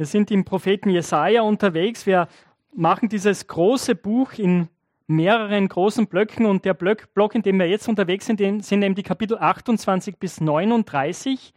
Wir 0.00 0.06
sind 0.06 0.30
im 0.30 0.46
Propheten 0.46 0.88
Jesaja 0.88 1.42
unterwegs. 1.42 2.06
Wir 2.06 2.26
machen 2.72 3.10
dieses 3.10 3.46
große 3.46 3.94
Buch 3.94 4.32
in 4.32 4.70
mehreren 5.06 5.68
großen 5.68 6.06
Blöcken 6.06 6.46
und 6.46 6.64
der 6.64 6.72
Block, 6.72 7.12
Block 7.12 7.34
in 7.34 7.42
dem 7.42 7.58
wir 7.58 7.68
jetzt 7.68 7.86
unterwegs 7.86 8.24
sind, 8.24 8.64
sind 8.64 8.82
eben 8.82 8.94
die 8.94 9.02
Kapitel 9.02 9.36
28 9.36 10.16
bis 10.16 10.40
39. 10.40 11.52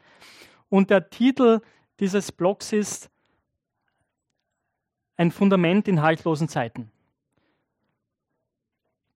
Und 0.67 0.89
der 0.89 1.09
Titel 1.09 1.61
dieses 2.01 2.33
Blocks 2.33 2.73
ist 2.73 3.09
Ein 5.15 5.31
Fundament 5.31 5.87
in 5.87 6.01
haltlosen 6.01 6.49
Zeiten. 6.49 6.91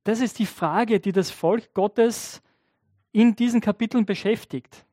Das 0.05 0.21
ist 0.21 0.39
die 0.39 0.45
Frage, 0.45 1.01
die 1.01 1.11
das 1.11 1.31
Volk 1.31 1.73
Gottes 1.73 2.41
in 3.11 3.35
diesen 3.35 3.59
Kapiteln 3.59 4.05
beschäftigt 4.05 4.86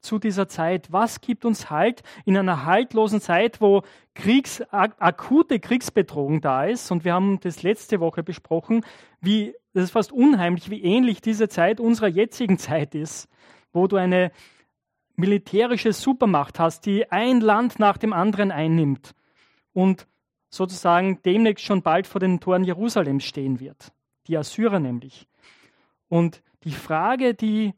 zu 0.00 0.18
dieser 0.18 0.48
Zeit? 0.48 0.92
Was 0.92 1.20
gibt 1.20 1.44
uns 1.44 1.70
Halt 1.70 2.02
in 2.24 2.36
einer 2.36 2.64
haltlosen 2.64 3.20
Zeit, 3.20 3.60
wo 3.60 3.82
Kriegs, 4.14 4.62
akute 4.70 5.60
Kriegsbedrohung 5.60 6.40
da 6.40 6.64
ist? 6.64 6.90
Und 6.90 7.04
wir 7.04 7.14
haben 7.14 7.40
das 7.40 7.62
letzte 7.62 8.00
Woche 8.00 8.22
besprochen, 8.22 8.84
wie, 9.20 9.54
das 9.72 9.84
ist 9.84 9.90
fast 9.92 10.12
unheimlich, 10.12 10.70
wie 10.70 10.82
ähnlich 10.82 11.20
diese 11.20 11.48
Zeit 11.48 11.80
unserer 11.80 12.08
jetzigen 12.08 12.58
Zeit 12.58 12.94
ist, 12.94 13.28
wo 13.72 13.86
du 13.86 13.96
eine 13.96 14.32
militärische 15.16 15.92
Supermacht 15.92 16.58
hast, 16.58 16.86
die 16.86 17.10
ein 17.10 17.40
Land 17.40 17.78
nach 17.78 17.98
dem 17.98 18.12
anderen 18.12 18.52
einnimmt 18.52 19.14
und 19.72 20.06
sozusagen 20.48 21.20
demnächst 21.22 21.64
schon 21.64 21.82
bald 21.82 22.06
vor 22.06 22.20
den 22.20 22.40
Toren 22.40 22.64
Jerusalems 22.64 23.24
stehen 23.24 23.60
wird. 23.60 23.92
Die 24.28 24.36
Assyrer 24.36 24.78
nämlich. 24.78 25.26
Und 26.08 26.42
die 26.64 26.72
Frage, 26.72 27.34
die 27.34 27.74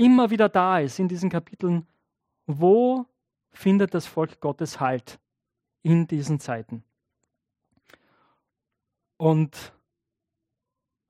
immer 0.00 0.30
wieder 0.30 0.48
da 0.48 0.80
ist 0.80 0.98
in 0.98 1.08
diesen 1.08 1.28
Kapiteln, 1.28 1.86
wo 2.46 3.04
findet 3.52 3.92
das 3.92 4.06
Volk 4.06 4.40
Gottes 4.40 4.80
Halt 4.80 5.20
in 5.82 6.06
diesen 6.06 6.40
Zeiten? 6.40 6.82
Und 9.18 9.74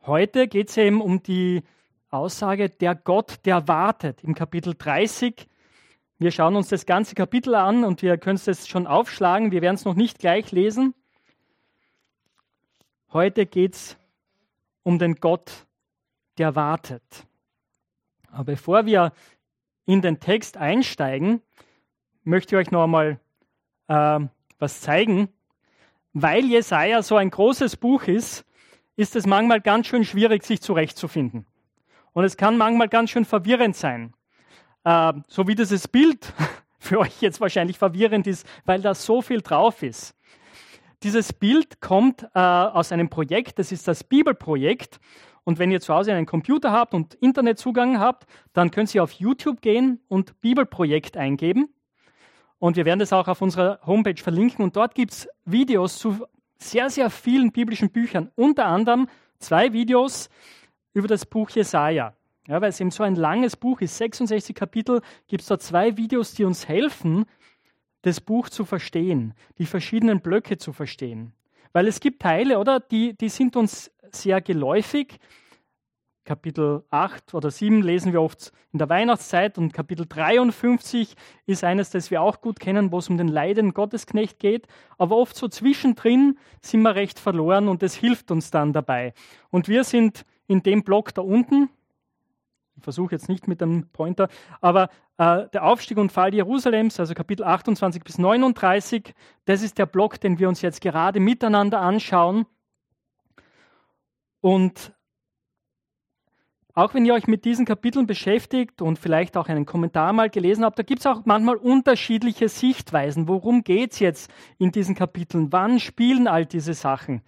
heute 0.02 0.48
geht 0.48 0.70
es 0.70 0.76
eben 0.76 1.00
um 1.00 1.22
die 1.22 1.62
Aussage, 2.10 2.68
der 2.68 2.96
Gott, 2.96 3.46
der 3.46 3.68
wartet, 3.68 4.24
im 4.24 4.34
Kapitel 4.34 4.74
30. 4.76 5.46
Wir 6.18 6.32
schauen 6.32 6.56
uns 6.56 6.68
das 6.68 6.84
ganze 6.84 7.14
Kapitel 7.14 7.54
an 7.54 7.84
und 7.84 8.02
wir 8.02 8.18
können 8.18 8.40
es 8.44 8.66
schon 8.66 8.88
aufschlagen. 8.88 9.52
Wir 9.52 9.62
werden 9.62 9.76
es 9.76 9.84
noch 9.84 9.94
nicht 9.94 10.18
gleich 10.18 10.50
lesen. 10.50 10.94
Heute 13.12 13.46
geht 13.46 13.74
es 13.74 13.96
um 14.82 14.98
den 14.98 15.14
Gott, 15.14 15.68
der 16.38 16.56
wartet. 16.56 17.29
Aber 18.32 18.44
bevor 18.44 18.86
wir 18.86 19.12
in 19.86 20.02
den 20.02 20.20
Text 20.20 20.56
einsteigen, 20.56 21.42
möchte 22.24 22.54
ich 22.54 22.60
euch 22.60 22.70
noch 22.70 22.84
einmal 22.84 23.18
äh, 23.88 24.20
was 24.58 24.80
zeigen. 24.80 25.28
Weil 26.12 26.44
Jesaja 26.44 27.02
so 27.02 27.16
ein 27.16 27.30
großes 27.30 27.76
Buch 27.76 28.04
ist, 28.04 28.44
ist 28.96 29.16
es 29.16 29.26
manchmal 29.26 29.60
ganz 29.60 29.86
schön 29.86 30.04
schwierig, 30.04 30.44
sich 30.44 30.60
zurechtzufinden. 30.60 31.46
Und 32.12 32.24
es 32.24 32.36
kann 32.36 32.56
manchmal 32.56 32.88
ganz 32.88 33.10
schön 33.10 33.24
verwirrend 33.24 33.76
sein. 33.76 34.14
Äh, 34.84 35.12
so 35.28 35.46
wie 35.48 35.54
dieses 35.54 35.88
Bild 35.88 36.32
für 36.78 36.98
euch 37.00 37.20
jetzt 37.20 37.40
wahrscheinlich 37.40 37.78
verwirrend 37.78 38.26
ist, 38.26 38.46
weil 38.64 38.80
da 38.80 38.94
so 38.94 39.22
viel 39.22 39.40
drauf 39.40 39.82
ist. 39.82 40.14
Dieses 41.02 41.32
Bild 41.32 41.80
kommt 41.80 42.24
äh, 42.34 42.38
aus 42.38 42.92
einem 42.92 43.08
Projekt, 43.08 43.58
das 43.58 43.72
ist 43.72 43.88
das 43.88 44.04
Bibelprojekt. 44.04 45.00
Und 45.44 45.58
wenn 45.58 45.70
ihr 45.70 45.80
zu 45.80 45.94
Hause 45.94 46.12
einen 46.12 46.26
Computer 46.26 46.72
habt 46.72 46.94
und 46.94 47.14
Internetzugang 47.14 47.98
habt, 47.98 48.26
dann 48.52 48.70
könnt 48.70 48.94
ihr 48.94 49.02
auf 49.02 49.12
YouTube 49.12 49.60
gehen 49.60 50.00
und 50.08 50.40
Bibelprojekt 50.40 51.16
eingeben. 51.16 51.68
Und 52.58 52.76
wir 52.76 52.84
werden 52.84 53.00
das 53.00 53.12
auch 53.12 53.26
auf 53.26 53.40
unserer 53.40 53.80
Homepage 53.86 54.22
verlinken. 54.22 54.62
Und 54.62 54.76
dort 54.76 54.94
gibt 54.94 55.12
es 55.12 55.28
Videos 55.44 55.98
zu 55.98 56.26
sehr, 56.58 56.90
sehr 56.90 57.10
vielen 57.10 57.52
biblischen 57.52 57.90
Büchern. 57.90 58.30
Unter 58.36 58.66
anderem 58.66 59.08
zwei 59.38 59.72
Videos 59.72 60.28
über 60.92 61.08
das 61.08 61.24
Buch 61.24 61.50
Jesaja. 61.50 62.14
Ja, 62.46 62.60
weil 62.60 62.70
es 62.70 62.80
eben 62.80 62.90
so 62.90 63.02
ein 63.02 63.14
langes 63.14 63.56
Buch 63.56 63.80
ist, 63.80 63.96
66 63.96 64.54
Kapitel, 64.54 65.02
gibt 65.28 65.42
es 65.42 65.48
da 65.48 65.58
zwei 65.58 65.96
Videos, 65.96 66.34
die 66.34 66.44
uns 66.44 66.68
helfen, 66.68 67.26
das 68.02 68.20
Buch 68.20 68.48
zu 68.48 68.64
verstehen, 68.64 69.34
die 69.58 69.66
verschiedenen 69.66 70.20
Blöcke 70.20 70.58
zu 70.58 70.72
verstehen. 70.72 71.32
Weil 71.72 71.86
es 71.86 72.00
gibt 72.00 72.22
Teile, 72.22 72.58
oder, 72.58 72.80
die, 72.80 73.16
die 73.16 73.28
sind 73.28 73.56
uns 73.56 73.92
sehr 74.14 74.40
geläufig. 74.40 75.18
Kapitel 76.24 76.84
8 76.90 77.34
oder 77.34 77.50
7 77.50 77.82
lesen 77.82 78.12
wir 78.12 78.22
oft 78.22 78.52
in 78.72 78.78
der 78.78 78.88
Weihnachtszeit 78.88 79.58
und 79.58 79.72
Kapitel 79.72 80.06
53 80.06 81.16
ist 81.46 81.64
eines, 81.64 81.90
das 81.90 82.10
wir 82.10 82.22
auch 82.22 82.40
gut 82.40 82.60
kennen, 82.60 82.92
wo 82.92 82.98
es 82.98 83.08
um 83.08 83.18
den 83.18 83.26
Leiden 83.26 83.74
Gottesknecht 83.74 84.38
geht. 84.38 84.68
Aber 84.96 85.16
oft 85.16 85.34
so 85.34 85.48
zwischendrin 85.48 86.38
sind 86.60 86.82
wir 86.82 86.94
recht 86.94 87.18
verloren 87.18 87.68
und 87.68 87.82
es 87.82 87.94
hilft 87.94 88.30
uns 88.30 88.50
dann 88.50 88.72
dabei. 88.72 89.12
Und 89.50 89.66
wir 89.66 89.82
sind 89.82 90.24
in 90.46 90.62
dem 90.62 90.84
Block 90.84 91.14
da 91.14 91.22
unten, 91.22 91.68
ich 92.76 92.84
versuche 92.84 93.12
jetzt 93.12 93.28
nicht 93.28 93.48
mit 93.48 93.60
dem 93.60 93.88
Pointer, 93.88 94.28
aber 94.60 94.88
äh, 95.18 95.48
der 95.52 95.64
Aufstieg 95.64 95.98
und 95.98 96.12
Fall 96.12 96.32
Jerusalems, 96.32 96.98
also 97.00 97.12
Kapitel 97.14 97.44
28 97.44 98.02
bis 98.04 98.18
39, 98.18 99.14
das 99.44 99.62
ist 99.62 99.78
der 99.78 99.86
Block, 99.86 100.20
den 100.20 100.38
wir 100.38 100.48
uns 100.48 100.62
jetzt 100.62 100.80
gerade 100.80 101.20
miteinander 101.20 101.80
anschauen. 101.80 102.46
Und 104.40 104.92
auch 106.74 106.94
wenn 106.94 107.04
ihr 107.04 107.14
euch 107.14 107.26
mit 107.26 107.44
diesen 107.44 107.66
Kapiteln 107.66 108.06
beschäftigt 108.06 108.80
und 108.80 108.98
vielleicht 108.98 109.36
auch 109.36 109.48
einen 109.48 109.66
Kommentar 109.66 110.12
mal 110.12 110.30
gelesen 110.30 110.64
habt, 110.64 110.78
da 110.78 110.82
gibt 110.82 111.00
es 111.00 111.06
auch 111.06 111.22
manchmal 111.24 111.56
unterschiedliche 111.56 112.48
Sichtweisen. 112.48 113.28
Worum 113.28 113.64
geht 113.64 113.92
es 113.92 113.98
jetzt 113.98 114.30
in 114.58 114.70
diesen 114.70 114.94
Kapiteln? 114.94 115.52
Wann 115.52 115.80
spielen 115.80 116.28
all 116.28 116.46
diese 116.46 116.74
Sachen, 116.74 117.22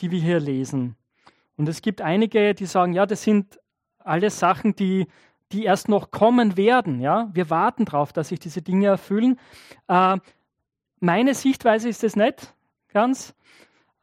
die 0.00 0.10
wir 0.10 0.20
hier 0.20 0.40
lesen? 0.40 0.96
Und 1.56 1.68
es 1.68 1.80
gibt 1.80 2.02
einige, 2.02 2.54
die 2.54 2.66
sagen, 2.66 2.92
ja, 2.92 3.06
das 3.06 3.22
sind 3.22 3.58
alles 3.98 4.38
Sachen, 4.38 4.74
die, 4.76 5.06
die 5.52 5.64
erst 5.64 5.88
noch 5.88 6.10
kommen 6.10 6.56
werden. 6.56 7.00
Ja? 7.00 7.30
Wir 7.32 7.50
warten 7.50 7.84
darauf, 7.84 8.12
dass 8.12 8.28
sich 8.28 8.40
diese 8.40 8.62
Dinge 8.62 8.88
erfüllen. 8.88 9.38
Äh, 9.88 10.18
meine 11.00 11.34
Sichtweise 11.34 11.88
ist 11.88 12.04
es 12.04 12.16
nicht 12.16 12.54
ganz. 12.92 13.34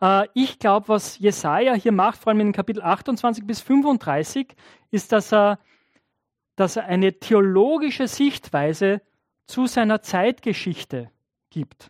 Äh, 0.04 0.28
ich 0.34 0.60
glaube, 0.60 0.90
was 0.90 1.18
Jesaja 1.18 1.74
hier 1.74 1.94
macht, 1.94 2.20
vor 2.20 2.32
allem 2.32 2.42
in 2.42 2.52
Kapitel 2.52 2.84
28 2.84 3.48
bis 3.48 3.62
35, 3.62 4.54
ist, 4.92 5.14
dass 5.14 5.32
er, 5.32 5.60
dass 6.58 6.76
er 6.76 6.86
eine 6.86 7.20
theologische 7.20 8.08
Sichtweise 8.08 9.02
zu 9.48 9.66
seiner 9.66 10.02
Zeitgeschichte 10.02 11.10
gibt. 11.50 11.90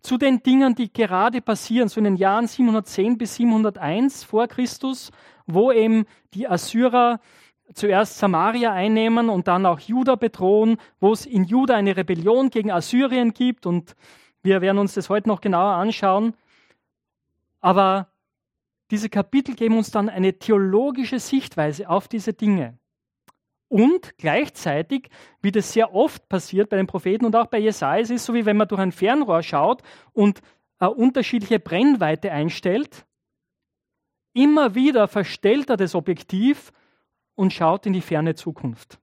Zu 0.00 0.18
den 0.18 0.42
Dingen, 0.42 0.74
die 0.74 0.92
gerade 0.92 1.40
passieren, 1.40 1.88
so 1.88 1.98
in 1.98 2.04
den 2.04 2.16
Jahren 2.16 2.46
710 2.46 3.18
bis 3.18 3.36
701 3.36 4.24
vor 4.24 4.46
Christus, 4.46 5.10
wo 5.46 5.72
eben 5.72 6.06
die 6.32 6.48
Assyrer 6.48 7.20
zuerst 7.74 8.18
Samaria 8.18 8.72
einnehmen 8.72 9.28
und 9.28 9.48
dann 9.48 9.66
auch 9.66 9.80
Juda 9.80 10.16
bedrohen, 10.16 10.78
wo 11.00 11.12
es 11.12 11.26
in 11.26 11.44
Juda 11.44 11.74
eine 11.74 11.96
Rebellion 11.96 12.50
gegen 12.50 12.70
Assyrien 12.70 13.32
gibt 13.32 13.66
und 13.66 13.94
wir 14.42 14.60
werden 14.60 14.78
uns 14.78 14.94
das 14.94 15.08
heute 15.08 15.28
noch 15.28 15.40
genauer 15.40 15.74
anschauen. 15.74 16.34
Aber 17.64 18.12
diese 18.90 19.08
Kapitel 19.08 19.54
geben 19.54 19.78
uns 19.78 19.90
dann 19.90 20.10
eine 20.10 20.38
theologische 20.38 21.18
Sichtweise 21.18 21.88
auf 21.88 22.08
diese 22.08 22.34
Dinge. 22.34 22.78
Und 23.68 24.18
gleichzeitig, 24.18 25.08
wie 25.40 25.50
das 25.50 25.72
sehr 25.72 25.94
oft 25.94 26.28
passiert 26.28 26.68
bei 26.68 26.76
den 26.76 26.86
Propheten 26.86 27.24
und 27.24 27.34
auch 27.34 27.46
bei 27.46 27.58
Jesaja, 27.58 28.02
es 28.02 28.10
ist 28.10 28.26
so, 28.26 28.34
wie 28.34 28.44
wenn 28.44 28.58
man 28.58 28.68
durch 28.68 28.82
ein 28.82 28.92
Fernrohr 28.92 29.42
schaut 29.42 29.82
und 30.12 30.42
eine 30.78 30.90
unterschiedliche 30.90 31.58
Brennweite 31.58 32.32
einstellt. 32.32 33.06
Immer 34.34 34.74
wieder 34.74 35.08
verstellt 35.08 35.70
er 35.70 35.78
das 35.78 35.94
Objektiv 35.94 36.70
und 37.34 37.54
schaut 37.54 37.86
in 37.86 37.94
die 37.94 38.02
ferne 38.02 38.34
Zukunft. 38.34 38.98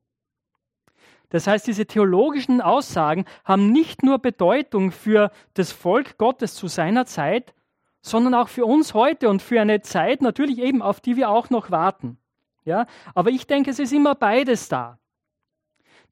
Das 1.30 1.48
heißt, 1.48 1.66
diese 1.66 1.88
theologischen 1.88 2.62
Aussagen 2.62 3.26
haben 3.44 3.72
nicht 3.72 4.04
nur 4.04 4.20
Bedeutung 4.20 4.92
für 4.92 5.32
das 5.56 5.72
Volk 5.72 6.20
Gottes 6.20 6.54
zu 6.54 6.68
seiner 6.68 7.08
Zeit, 7.08 7.56
sondern 8.02 8.34
auch 8.34 8.50
für 8.50 8.66
uns 8.66 8.94
heute 8.94 9.30
und 9.30 9.42
für 9.42 9.62
eine 9.62 9.82
Zeit 9.82 10.22
natürlich 10.22 10.58
eben, 10.58 10.82
auf 10.82 11.00
die 11.00 11.16
wir 11.16 11.30
auch 11.30 11.50
noch 11.50 11.72
warten. 11.72 12.18
Ja, 12.66 12.86
aber 13.16 13.30
ich 13.32 13.48
denke, 13.48 13.72
es 13.72 13.80
ist 13.80 13.94
immer 13.94 14.16
beides 14.16 14.70
da. 14.70 15.00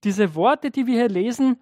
Diese 0.03 0.33
Worte, 0.35 0.71
die 0.71 0.87
wir 0.87 0.95
hier 0.95 1.09
lesen, 1.09 1.59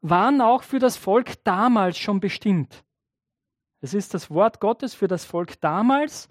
waren 0.00 0.40
auch 0.40 0.62
für 0.62 0.78
das 0.78 0.96
Volk 0.96 1.42
damals 1.44 1.96
schon 1.98 2.20
bestimmt. 2.20 2.84
Es 3.80 3.94
ist 3.94 4.14
das 4.14 4.30
Wort 4.30 4.60
Gottes 4.60 4.94
für 4.94 5.08
das 5.08 5.24
Volk 5.24 5.60
damals 5.60 6.28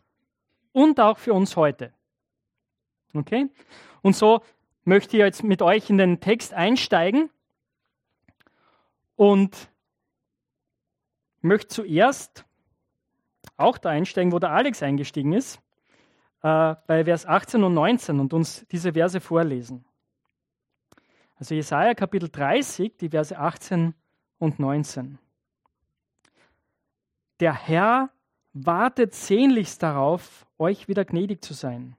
und 0.72 1.00
auch 1.00 1.18
für 1.18 1.34
uns 1.34 1.56
heute. 1.56 1.94
Okay? 3.14 3.50
Und 4.02 4.16
so 4.16 4.42
möchte 4.84 5.18
ich 5.18 5.22
jetzt 5.22 5.44
mit 5.44 5.62
euch 5.62 5.90
in 5.90 5.98
den 5.98 6.20
Text 6.20 6.54
einsteigen 6.54 7.30
und 9.16 9.70
möchte 11.42 11.68
zuerst 11.68 12.46
auch 13.64 13.78
da 13.78 13.90
einsteigen, 13.90 14.32
wo 14.32 14.40
der 14.40 14.52
Alex 14.52 14.84
eingestiegen 14.84 15.34
ist, 15.34 15.60
äh, 16.42 16.76
bei 16.88 17.06
Vers 17.06 17.26
18 17.26 17.64
und 17.64 17.74
19 17.74 18.20
und 18.20 18.34
uns 18.34 18.66
diese 18.72 18.94
Verse 18.94 19.20
vorlesen. 19.20 19.86
Also 21.36 21.56
Jesaja 21.56 21.94
Kapitel 21.94 22.30
30, 22.30 22.98
die 22.98 23.10
Verse 23.10 23.38
18 23.38 23.94
und 24.38 24.60
19. 24.60 25.18
Der 27.40 27.54
Herr 27.54 28.10
wartet 28.54 29.14
sehnlichst 29.14 29.82
darauf, 29.82 30.46
euch 30.58 30.88
wieder 30.88 31.06
gnädig 31.06 31.44
zu 31.44 31.54
sein. 31.54 31.96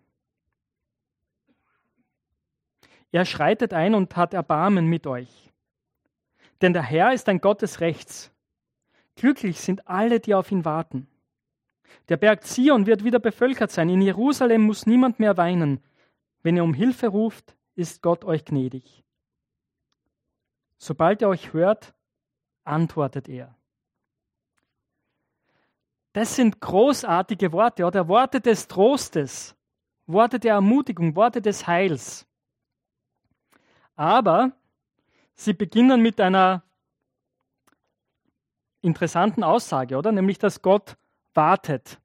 Er 3.11 3.25
schreitet 3.25 3.73
ein 3.73 3.95
und 3.95 4.17
hat 4.17 4.35
Erbarmen 4.35 4.87
mit 4.87 5.07
euch. 5.07 5.53
Denn 6.61 6.73
der 6.73 6.83
Herr 6.83 7.13
ist 7.13 7.29
ein 7.29 7.41
Gott 7.41 7.63
des 7.63 7.81
Rechts. 7.81 8.33
Glücklich 9.17 9.61
sind 9.61 9.87
alle, 9.87 10.21
die 10.21 10.35
auf 10.35 10.51
ihn 10.51 10.65
warten. 10.65 11.07
Der 12.09 12.17
Berg 12.17 12.45
Zion 12.45 12.87
wird 12.87 13.05
wieder 13.05 13.19
bevölkert 13.19 13.71
sein. 13.71 13.89
In 13.89 14.03
Jerusalem 14.03 14.63
muss 14.63 14.87
niemand 14.87 15.21
mehr 15.21 15.37
weinen. 15.37 15.83
Wenn 16.43 16.57
ihr 16.57 16.65
um 16.65 16.75
Hilfe 16.75 17.09
ruft, 17.09 17.57
ist 17.75 18.03
Gott 18.03 18.25
euch 18.25 18.45
gnädig. 18.45 19.05
Sobald 20.77 21.23
er 21.23 21.29
euch 21.29 21.53
hört, 21.53 21.95
antwortet 22.65 23.29
er. 23.29 23.57
Das 26.13 26.37
sind 26.37 26.61
großartige 26.61 27.53
Worte 27.53 27.85
oder 27.85 28.07
Worte 28.07 28.41
des 28.41 28.69
Trostes, 28.69 29.57
Worte 30.07 30.39
der 30.39 30.55
Ermutigung, 30.55 31.17
Worte 31.17 31.43
des 31.43 31.67
Heils. 31.67 32.27
Aber 33.97 34.53
sie 35.35 35.55
beginnen 35.55 36.01
mit 36.03 36.21
einer 36.21 36.63
interessanten 38.81 39.43
Aussage, 39.43 39.97
oder? 39.97 40.13
Nämlich, 40.13 40.39
dass 40.39 40.63
Gott 40.63 40.97
wartet. 41.35 42.01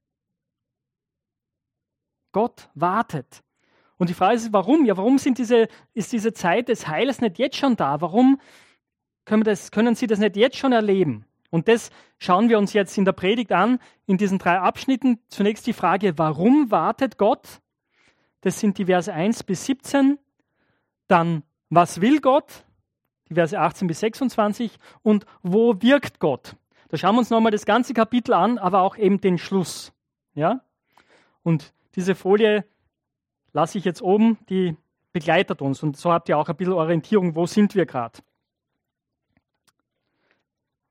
Gott 2.32 2.70
wartet. 2.74 3.44
Und 3.98 4.10
die 4.10 4.14
Frage 4.14 4.36
ist, 4.36 4.54
warum? 4.54 4.86
Ja, 4.86 4.96
warum 4.98 5.18
sind 5.18 5.38
diese, 5.38 5.68
ist 5.94 6.14
diese 6.14 6.34
Zeit 6.34 6.70
des 6.70 6.88
Heils 6.88 7.22
nicht 7.22 7.38
jetzt 7.38 7.58
schon 7.58 7.76
da? 7.76 8.00
Warum 8.02 8.40
können, 9.26 9.44
das, 9.44 9.72
können 9.72 9.96
Sie 9.96 10.08
das 10.08 10.20
nicht 10.20 10.38
jetzt 10.38 10.58
schon 10.58 10.72
erleben? 10.72 11.26
Und 11.50 11.68
das 11.68 11.90
schauen 12.18 12.50
wir 12.50 12.58
uns 12.60 12.74
jetzt 12.74 12.98
in 12.98 13.06
der 13.06 13.12
Predigt 13.12 13.52
an, 13.52 13.80
in 14.06 14.18
diesen 14.18 14.38
drei 14.38 14.60
Abschnitten. 14.60 15.20
Zunächst 15.28 15.66
die 15.68 15.74
Frage, 15.74 16.18
warum 16.18 16.72
wartet 16.72 17.18
Gott? 17.18 17.62
Das 18.42 18.60
sind 18.60 18.78
die 18.78 18.86
Verse 18.86 19.12
1 19.12 19.44
bis 19.44 19.66
17. 19.66 20.18
Dann, 21.08 21.44
was 21.70 22.02
will 22.02 22.22
Gott? 22.22 22.64
Die 23.30 23.34
Verse 23.34 23.60
18 23.60 23.88
bis 23.88 24.00
26. 24.00 24.78
Und 25.02 25.26
wo 25.42 25.82
wirkt 25.82 26.20
Gott? 26.20 26.56
Da 26.90 26.98
schauen 26.98 27.16
wir 27.16 27.20
uns 27.20 27.30
nochmal 27.30 27.52
das 27.52 27.66
ganze 27.66 27.94
Kapitel 27.94 28.34
an, 28.34 28.58
aber 28.58 28.82
auch 28.82 28.98
eben 28.98 29.22
den 29.22 29.38
Schluss. 29.38 29.94
Ja? 30.34 30.62
Und 31.44 31.74
diese 31.96 32.16
Folie 32.16 32.66
lasse 33.54 33.78
ich 33.78 33.86
jetzt 33.86 34.02
oben, 34.02 34.40
die 34.50 34.76
begleitet 35.14 35.62
uns. 35.62 35.84
Und 35.84 35.98
so 35.98 36.12
habt 36.12 36.30
ihr 36.30 36.38
auch 36.38 36.50
ein 36.50 36.56
bisschen 36.56 36.74
Orientierung, 36.74 37.36
wo 37.36 37.46
sind 37.46 37.76
wir 37.76 37.86
gerade. 37.86 38.20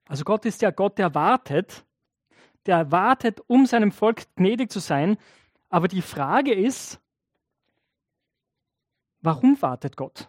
Also 0.07 0.25
Gott 0.25 0.45
ist 0.45 0.63
ja 0.63 0.71
Gott, 0.71 0.99
der 0.99 1.15
wartet, 1.15 1.85
der 2.67 2.91
wartet, 2.93 3.41
um 3.47 3.67
seinem 3.67 3.93
Volk 3.93 4.23
gnädig 4.37 4.71
zu 4.71 4.79
sein. 4.79 5.19
Aber 5.69 5.89
die 5.89 6.03
Frage 6.03 6.55
ist, 6.55 7.01
warum 9.21 9.61
wartet 9.61 9.97
Gott? 9.97 10.29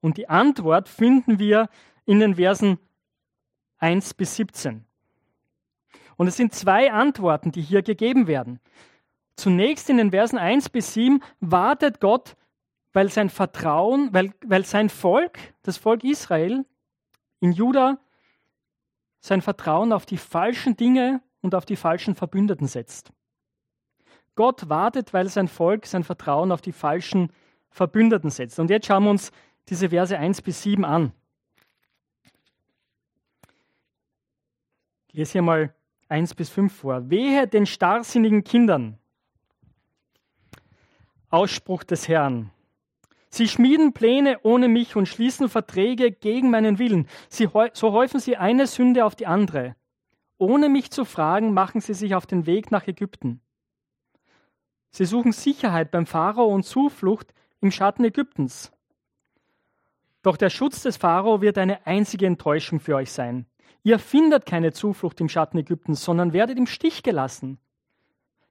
Und 0.00 0.16
die 0.16 0.28
Antwort 0.28 0.88
finden 0.88 1.38
wir 1.38 1.68
in 2.06 2.20
den 2.20 2.36
Versen 2.36 2.78
1 3.80 4.14
bis 4.14 4.36
17. 4.36 4.84
Und 6.16 6.26
es 6.26 6.36
sind 6.36 6.54
zwei 6.54 6.92
Antworten, 6.92 7.50
die 7.50 7.62
hier 7.62 7.82
gegeben 7.82 8.26
werden. 8.26 8.60
Zunächst 9.36 9.88
in 9.88 9.96
den 9.96 10.10
Versen 10.10 10.38
1 10.38 10.68
bis 10.68 10.92
7 10.92 11.22
wartet 11.40 12.00
Gott, 12.00 12.36
weil 12.92 13.08
sein 13.08 13.30
Vertrauen, 13.30 14.10
weil, 14.12 14.32
weil 14.46 14.64
sein 14.64 14.90
Volk, 14.90 15.38
das 15.62 15.78
Volk 15.78 16.04
Israel 16.04 16.66
in 17.40 17.52
Juda, 17.52 17.98
sein 19.20 19.42
Vertrauen 19.42 19.92
auf 19.92 20.06
die 20.06 20.18
falschen 20.18 20.76
Dinge 20.76 21.22
und 21.40 21.54
auf 21.54 21.64
die 21.64 21.76
falschen 21.76 22.14
Verbündeten 22.14 22.66
setzt. 22.66 23.12
Gott 24.34 24.68
wartet, 24.68 25.12
weil 25.12 25.28
sein 25.28 25.48
Volk 25.48 25.86
sein 25.86 26.04
Vertrauen 26.04 26.52
auf 26.52 26.60
die 26.60 26.72
falschen 26.72 27.32
Verbündeten 27.70 28.30
setzt. 28.30 28.58
Und 28.58 28.70
jetzt 28.70 28.86
schauen 28.86 29.04
wir 29.04 29.10
uns 29.10 29.32
diese 29.68 29.90
Verse 29.90 30.16
1 30.16 30.42
bis 30.42 30.62
7 30.62 30.84
an. 30.84 31.12
Ich 35.10 35.14
lese 35.14 35.32
hier 35.32 35.42
mal 35.42 35.74
1 36.08 36.34
bis 36.34 36.50
5 36.50 36.72
vor. 36.72 37.10
Wehe 37.10 37.48
den 37.48 37.66
starrsinnigen 37.66 38.44
Kindern, 38.44 38.96
Ausspruch 41.30 41.82
des 41.82 42.06
Herrn. 42.06 42.52
Sie 43.28 43.48
schmieden 43.48 43.92
Pläne 43.92 44.38
ohne 44.44 44.68
mich 44.68 44.94
und 44.94 45.06
schließen 45.06 45.48
Verträge 45.48 46.12
gegen 46.12 46.50
meinen 46.50 46.78
Willen. 46.78 47.08
Sie, 47.28 47.48
so 47.72 47.92
häufen 47.92 48.20
sie 48.20 48.36
eine 48.36 48.68
Sünde 48.68 49.04
auf 49.04 49.16
die 49.16 49.26
andere. 49.26 49.74
Ohne 50.38 50.68
mich 50.68 50.92
zu 50.92 51.04
fragen, 51.04 51.54
machen 51.54 51.80
sie 51.80 51.94
sich 51.94 52.14
auf 52.14 52.26
den 52.26 52.46
Weg 52.46 52.70
nach 52.70 52.86
Ägypten. 52.86 53.40
Sie 54.90 55.06
suchen 55.06 55.32
Sicherheit 55.32 55.90
beim 55.90 56.06
Pharao 56.06 56.46
und 56.46 56.62
Zuflucht 56.62 57.34
im 57.60 57.72
Schatten 57.72 58.04
Ägyptens. 58.04 58.70
Doch 60.22 60.36
der 60.36 60.50
Schutz 60.50 60.84
des 60.84 60.98
Pharao 60.98 61.40
wird 61.40 61.58
eine 61.58 61.84
einzige 61.84 62.26
Enttäuschung 62.26 62.78
für 62.78 62.94
euch 62.94 63.10
sein. 63.10 63.49
Ihr 63.82 63.98
findet 63.98 64.46
keine 64.46 64.72
Zuflucht 64.72 65.20
im 65.20 65.28
Schatten 65.28 65.58
Ägyptens, 65.58 66.04
sondern 66.04 66.32
werdet 66.32 66.58
im 66.58 66.66
Stich 66.66 67.02
gelassen. 67.02 67.58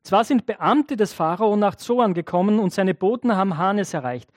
Zwar 0.01 0.23
sind 0.23 0.45
Beamte 0.45 0.95
des 0.95 1.13
Pharao 1.13 1.55
nach 1.55 1.75
Zoan 1.75 2.13
gekommen 2.13 2.59
und 2.59 2.73
seine 2.73 2.93
Boten 2.93 3.35
haben 3.35 3.57
Hanes 3.57 3.93
erreicht, 3.93 4.31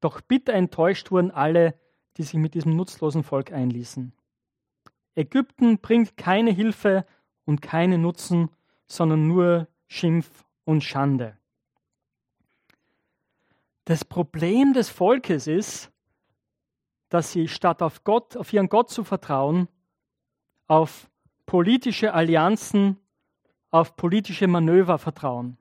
doch 0.00 0.20
bitter 0.20 0.52
enttäuscht 0.52 1.10
wurden 1.10 1.30
alle, 1.30 1.74
die 2.16 2.24
sich 2.24 2.34
mit 2.34 2.54
diesem 2.54 2.76
nutzlosen 2.76 3.22
Volk 3.22 3.52
einließen. 3.52 4.12
Ägypten 5.14 5.78
bringt 5.78 6.16
keine 6.16 6.50
Hilfe 6.50 7.06
und 7.44 7.62
keinen 7.62 8.02
Nutzen, 8.02 8.50
sondern 8.86 9.28
nur 9.28 9.68
Schimpf 9.86 10.44
und 10.64 10.82
Schande. 10.82 11.36
Das 13.84 14.04
Problem 14.04 14.72
des 14.72 14.90
Volkes 14.90 15.46
ist, 15.46 15.90
dass 17.08 17.32
sie 17.32 17.48
statt 17.48 17.82
auf 17.82 18.04
Gott, 18.04 18.36
auf 18.36 18.52
ihren 18.52 18.68
Gott 18.68 18.90
zu 18.90 19.04
vertrauen, 19.04 19.68
auf 20.68 21.10
politische 21.46 22.14
Allianzen 22.14 22.98
auf 23.70 23.96
politische 23.96 24.46
Manöver 24.46 24.98
vertrauen. 24.98 25.56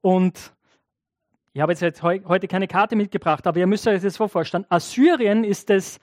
Und 0.00 0.54
ich 1.52 1.60
habe 1.60 1.72
jetzt 1.72 2.02
heute 2.02 2.48
keine 2.48 2.68
Karte 2.68 2.96
mitgebracht, 2.96 3.46
aber 3.46 3.58
ihr 3.58 3.66
müsst 3.66 3.86
euch 3.86 4.02
das 4.02 4.16
vorstellen. 4.16 4.66
Assyrien 4.68 5.44
ist 5.44 5.70
das 5.70 5.98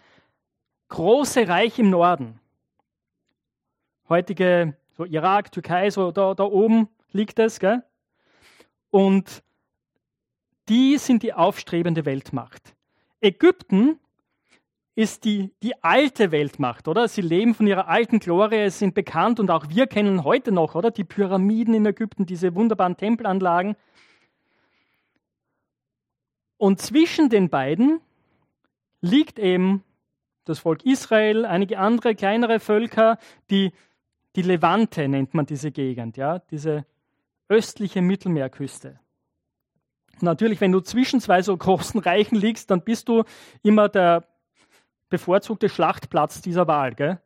große 0.89 1.47
Reich 1.47 1.79
im 1.79 1.89
Norden. 1.89 2.39
Heutige 4.09 4.75
so 4.97 5.05
Irak, 5.05 5.51
Türkei, 5.51 5.89
so 5.89 6.11
da, 6.11 6.33
da 6.33 6.43
oben 6.43 6.89
liegt 7.11 7.39
es. 7.39 7.59
Gell? 7.59 7.83
Und 8.89 9.43
die 10.67 10.97
sind 10.97 11.23
die 11.23 11.33
aufstrebende 11.33 12.05
Weltmacht. 12.05 12.75
Ägypten 13.21 13.99
ist 15.01 15.25
die, 15.25 15.51
die 15.63 15.83
alte 15.83 16.31
Weltmacht, 16.31 16.87
oder? 16.87 17.07
Sie 17.07 17.21
leben 17.21 17.55
von 17.55 17.65
ihrer 17.65 17.87
alten 17.87 18.19
Glorie, 18.19 18.69
sind 18.69 18.93
bekannt 18.93 19.39
und 19.39 19.49
auch 19.49 19.67
wir 19.67 19.87
kennen 19.87 20.23
heute 20.23 20.51
noch, 20.51 20.75
oder? 20.75 20.91
Die 20.91 21.03
Pyramiden 21.03 21.73
in 21.73 21.87
Ägypten, 21.87 22.27
diese 22.27 22.53
wunderbaren 22.53 22.95
Tempelanlagen. 22.95 23.75
Und 26.57 26.79
zwischen 26.79 27.29
den 27.29 27.49
beiden 27.49 27.99
liegt 29.01 29.39
eben 29.39 29.83
das 30.45 30.59
Volk 30.59 30.85
Israel, 30.85 31.45
einige 31.45 31.79
andere 31.79 32.13
kleinere 32.13 32.59
Völker, 32.59 33.17
die, 33.49 33.71
die 34.35 34.43
Levante 34.43 35.07
nennt 35.07 35.33
man 35.33 35.47
diese 35.47 35.71
Gegend, 35.71 36.15
ja, 36.17 36.37
diese 36.37 36.85
östliche 37.49 38.03
Mittelmeerküste. 38.03 38.99
Natürlich, 40.19 40.61
wenn 40.61 40.71
du 40.71 40.81
zwischen 40.81 41.19
zwei 41.21 41.41
so 41.41 41.57
großen 41.57 41.99
Reichen 41.99 42.35
liegst, 42.35 42.69
dann 42.69 42.83
bist 42.83 43.09
du 43.09 43.23
immer 43.63 43.89
der 43.89 44.27
bevorzugte 45.11 45.69
Schlachtplatz 45.69 46.41
dieser 46.41 46.67
Wahl. 46.67 46.95
Gell? 46.95 47.19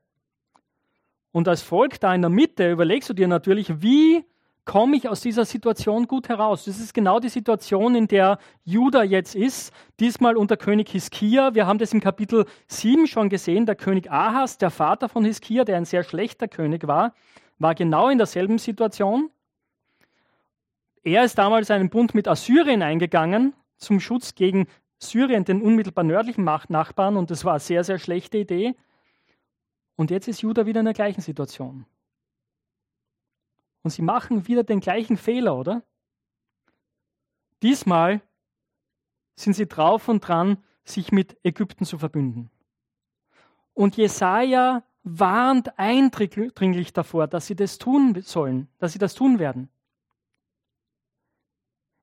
Und 1.32 1.48
als 1.48 1.62
Volk 1.62 2.00
da 2.01 2.13
in 2.13 2.22
der 2.22 2.30
Mitte 2.30 2.70
überlegst 2.70 3.10
du 3.10 3.13
dir 3.13 3.30
natürlich, 3.30 3.82
wie 3.82 4.25
komme 4.65 4.98
ich 4.98 5.08
aus 5.08 5.22
dieser 5.22 5.46
Situation 5.46 6.08
gut 6.08 6.27
heraus? 6.27 6.65
Das 6.65 6.80
ist 6.80 6.94
genau 6.94 7.20
die 7.20 7.30
Situation, 7.30 7.96
in 7.96 8.08
der 8.08 8.39
Juda 8.63 9.04
jetzt 9.04 9.36
ist, 9.36 9.72
diesmal 10.00 10.36
unter 10.36 10.58
König 10.58 10.89
Hiskia. 10.89 11.54
Wir 11.54 11.68
haben 11.68 11.77
das 11.77 11.94
im 11.94 12.01
Kapitel 12.01 12.46
7 12.68 13.08
schon 13.08 13.30
gesehen. 13.30 13.65
Der 13.65 13.75
König 13.75 14.12
Ahas, 14.12 14.58
der 14.58 14.72
Vater 14.72 15.08
von 15.08 15.24
Hiskia, 15.24 15.63
der 15.63 15.77
ein 15.77 15.86
sehr 15.86 16.04
schlechter 16.04 16.48
König 16.48 16.88
war, 16.88 17.13
war 17.60 17.75
genau 17.75 18.10
in 18.10 18.18
derselben 18.18 18.58
Situation. 18.58 19.30
Er 21.04 21.24
ist 21.24 21.38
damals 21.38 21.70
einen 21.70 21.89
Bund 21.89 22.15
mit 22.15 22.27
Assyrien 22.27 22.82
eingegangen 22.82 23.54
zum 23.77 24.00
Schutz 24.00 24.34
gegen 24.36 24.68
Syrien, 25.00 25.46
den 25.46 25.62
unmittelbar 25.62 26.04
nördlichen 26.04 26.44
Nachbarn, 26.44 27.18
und 27.18 27.32
das 27.32 27.46
war 27.46 27.54
eine 27.54 27.60
sehr, 27.60 27.84
sehr 27.84 28.00
schlechte 28.00 28.38
Idee. 28.38 28.75
Und 29.96 30.12
jetzt 30.12 30.28
ist 30.28 30.42
Juda 30.42 30.66
wieder 30.66 30.80
in 30.80 30.86
der 30.86 30.94
gleichen 30.94 31.22
Situation. 31.22 31.86
Und 33.84 33.92
sie 33.92 34.02
machen 34.02 34.48
wieder 34.48 34.64
den 34.64 34.80
gleichen 34.80 35.18
Fehler, 35.18 35.56
oder? 35.56 35.84
Diesmal 37.62 38.22
sind 39.36 39.54
sie 39.54 39.68
drauf 39.68 40.08
und 40.08 40.22
dran, 40.28 40.58
sich 40.84 41.12
mit 41.12 41.38
Ägypten 41.44 41.86
zu 41.86 41.98
verbünden. 41.98 42.50
Und 43.74 43.98
Jesaja 43.98 44.84
warnt 45.04 45.78
eindringlich 45.78 46.94
davor, 46.94 47.28
dass 47.28 47.48
sie 47.48 47.56
das 47.56 47.78
tun 47.78 48.20
sollen, 48.22 48.68
dass 48.80 48.94
sie 48.94 49.00
das 49.00 49.14
tun 49.14 49.40
werden. 49.40 49.70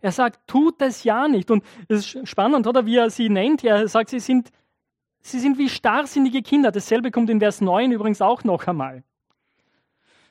Er 0.03 0.11
sagt, 0.11 0.49
tut 0.49 0.81
das 0.81 1.05
ja 1.05 1.29
nicht. 1.29 1.51
Und 1.51 1.65
es 1.89 2.15
ist 2.15 2.29
spannend, 2.29 2.67
oder 2.67 2.85
wie 2.85 2.97
er 2.97 3.09
sie 3.09 3.29
nennt. 3.29 3.63
Er 3.63 3.87
sagt, 3.87 4.11
sie 4.11 4.19
sind, 4.19 4.51
sie 5.21 5.39
sind 5.39 5.59
wie 5.59 5.69
starrsinnige 5.69 6.43
Kinder. 6.43 6.73
Dasselbe 6.73 7.13
kommt 7.13 7.31
in 7.31 7.39
Vers 7.39 7.61
9 7.61 7.93
übrigens 7.93 8.21
auch 8.21 8.43
noch 8.43 8.67
einmal. 8.67 9.05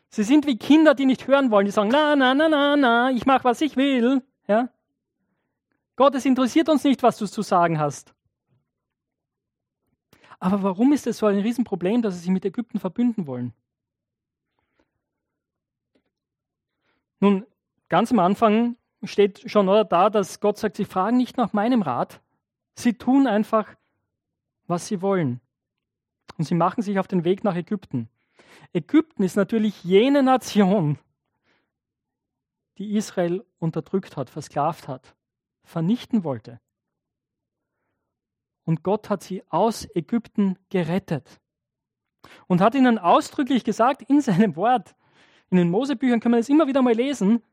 Sie 0.10 0.24
sind 0.24 0.46
wie 0.46 0.58
Kinder, 0.58 0.94
die 0.94 1.06
nicht 1.06 1.26
hören 1.26 1.52
wollen, 1.52 1.66
die 1.66 1.72
sagen, 1.72 1.90
na, 1.90 2.18
na, 2.18 2.34
na, 2.34 2.50
na, 2.50 2.76
na, 2.76 3.12
ich 3.12 3.26
mache, 3.26 3.46
was 3.46 3.62
ich 3.62 3.78
will. 3.78 4.22
Ja? 4.46 4.68
Gott, 5.96 6.16
es 6.16 6.26
interessiert 6.26 6.68
uns 6.68 6.84
nicht, 6.84 7.02
was 7.02 7.18
du 7.18 7.26
zu 7.26 7.42
sagen 7.42 7.80
hast. 7.80 8.14
Aber 10.38 10.64
warum 10.64 10.92
ist 10.92 11.08
es 11.08 11.20
so 11.20 11.28
ein 11.28 11.40
Riesenproblem, 11.40 12.02
dass 12.02 12.16
sie 12.16 12.22
sich 12.22 12.30
mit 12.30 12.44
Ägypten 12.44 12.80
verbünden 12.80 13.26
wollen? 13.26 13.54
Nun, 17.22 17.46
ganz 17.88 18.12
am 18.12 18.20
Anfang 18.20 18.76
steht 19.04 19.50
schon 19.50 19.70
oder 19.70 19.84
da, 19.84 20.10
dass 20.10 20.40
Gott 20.40 20.58
sagt, 20.58 20.78
sie 20.78 20.86
fragen 20.86 21.18
nicht 21.18 21.38
nach 21.38 21.54
meinem 21.54 21.82
Rat, 21.82 22.22
sie 22.76 22.94
tun 22.94 23.28
einfach, 23.28 23.76
was 24.68 24.88
sie 24.88 25.02
wollen. 25.02 25.42
Und 26.38 26.46
sie 26.46 26.56
machen 26.56 26.82
sich 26.82 27.00
auf 27.00 27.08
den 27.08 27.24
Weg 27.24 27.44
nach 27.44 27.56
Ägypten. 27.56 28.10
Ägypten 28.74 29.24
ist 29.24 29.36
natürlich 29.36 29.84
jene 29.84 30.24
Nation, 30.24 30.98
die 32.78 32.96
Israel 32.96 33.46
unterdrückt 33.60 34.18
hat, 34.18 34.30
versklavt 34.30 34.88
hat, 34.88 35.16
vernichten 35.64 36.24
wollte. 36.24 36.60
Und 38.64 38.84
Gott 38.84 39.10
hat 39.10 39.24
sie 39.24 39.44
aus 39.50 39.88
Ägypten 39.96 40.58
gerettet 40.70 41.42
und 42.48 42.62
hat 42.62 42.76
ihnen 42.76 42.98
ausdrücklich 42.98 43.64
gesagt 43.64 44.04
in 44.04 44.22
seinem 44.22 44.56
Wort, 44.56 44.96
in 45.50 45.58
den 45.58 45.70
Mosebüchern 45.70 46.20
kann 46.20 46.32
man 46.32 46.40
es 46.40 46.50
immer 46.50 46.68
wieder 46.68 46.82
mal 46.82 46.94
lesen, 46.94 47.44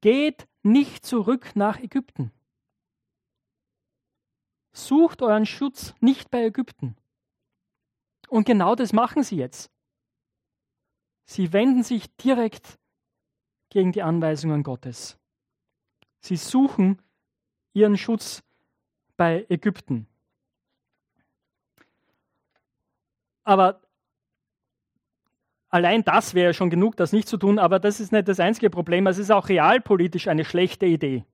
geht 0.00 0.48
nicht 0.62 1.04
zurück 1.04 1.54
nach 1.54 1.78
Ägypten. 1.78 2.32
Sucht 4.72 5.22
euren 5.22 5.46
Schutz 5.46 5.94
nicht 6.00 6.30
bei 6.30 6.44
Ägypten. 6.44 6.96
Und 8.28 8.46
genau 8.46 8.74
das 8.74 8.92
machen 8.92 9.22
sie 9.22 9.36
jetzt. 9.36 9.70
Sie 11.24 11.52
wenden 11.52 11.82
sich 11.82 12.14
direkt 12.16 12.78
gegen 13.68 13.92
die 13.92 14.02
Anweisungen 14.02 14.62
Gottes. 14.62 15.18
Sie 16.20 16.36
suchen 16.36 17.02
ihren 17.74 17.98
Schutz 17.98 18.42
bei 19.16 19.44
Ägypten. 19.48 20.06
Aber 23.44 23.81
allein 25.72 26.04
das 26.04 26.34
wäre 26.34 26.54
schon 26.54 26.70
genug, 26.70 26.96
das 26.96 27.12
nicht 27.12 27.26
zu 27.26 27.36
tun, 27.36 27.58
aber 27.58 27.80
das 27.80 27.98
ist 27.98 28.12
nicht 28.12 28.28
das 28.28 28.38
einzige 28.38 28.70
Problem. 28.70 29.06
Es 29.08 29.18
ist 29.18 29.32
auch 29.32 29.48
realpolitisch 29.48 30.28
eine 30.28 30.44
schlechte 30.44 30.86
Idee. 30.86 31.24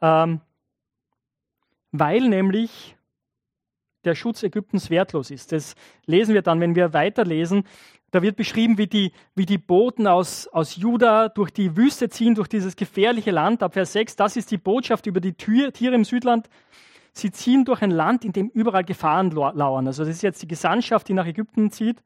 Ähm, 0.00 0.40
weil 1.90 2.28
nämlich 2.28 2.96
der 4.04 4.14
Schutz 4.14 4.42
Ägyptens 4.42 4.88
wertlos 4.90 5.30
ist. 5.30 5.52
Das 5.52 5.74
lesen 6.06 6.34
wir 6.34 6.42
dann, 6.42 6.60
wenn 6.60 6.74
wir 6.74 6.92
weiterlesen. 6.92 7.64
Da 8.12 8.22
wird 8.22 8.36
beschrieben, 8.36 8.78
wie 8.78 8.86
die, 8.86 9.12
wie 9.34 9.46
die 9.46 9.58
Boten 9.58 10.06
aus, 10.06 10.48
aus 10.48 10.76
Juda 10.76 11.28
durch 11.28 11.50
die 11.50 11.76
Wüste 11.76 12.08
ziehen, 12.08 12.34
durch 12.34 12.48
dieses 12.48 12.76
gefährliche 12.76 13.30
Land. 13.30 13.62
Ab 13.62 13.74
Vers 13.74 13.92
6, 13.92 14.16
das 14.16 14.36
ist 14.36 14.50
die 14.50 14.58
Botschaft 14.58 15.06
über 15.06 15.20
die 15.20 15.34
Tiere 15.34 15.94
im 15.94 16.04
Südland. 16.04 16.48
Sie 17.12 17.30
ziehen 17.30 17.64
durch 17.64 17.82
ein 17.82 17.90
Land, 17.90 18.24
in 18.24 18.32
dem 18.32 18.48
überall 18.48 18.84
Gefahren 18.84 19.30
lauern. 19.30 19.86
Also 19.86 20.04
das 20.04 20.16
ist 20.16 20.22
jetzt 20.22 20.42
die 20.42 20.48
Gesandtschaft, 20.48 21.08
die 21.08 21.14
nach 21.14 21.26
Ägypten 21.26 21.70
zieht. 21.70 22.02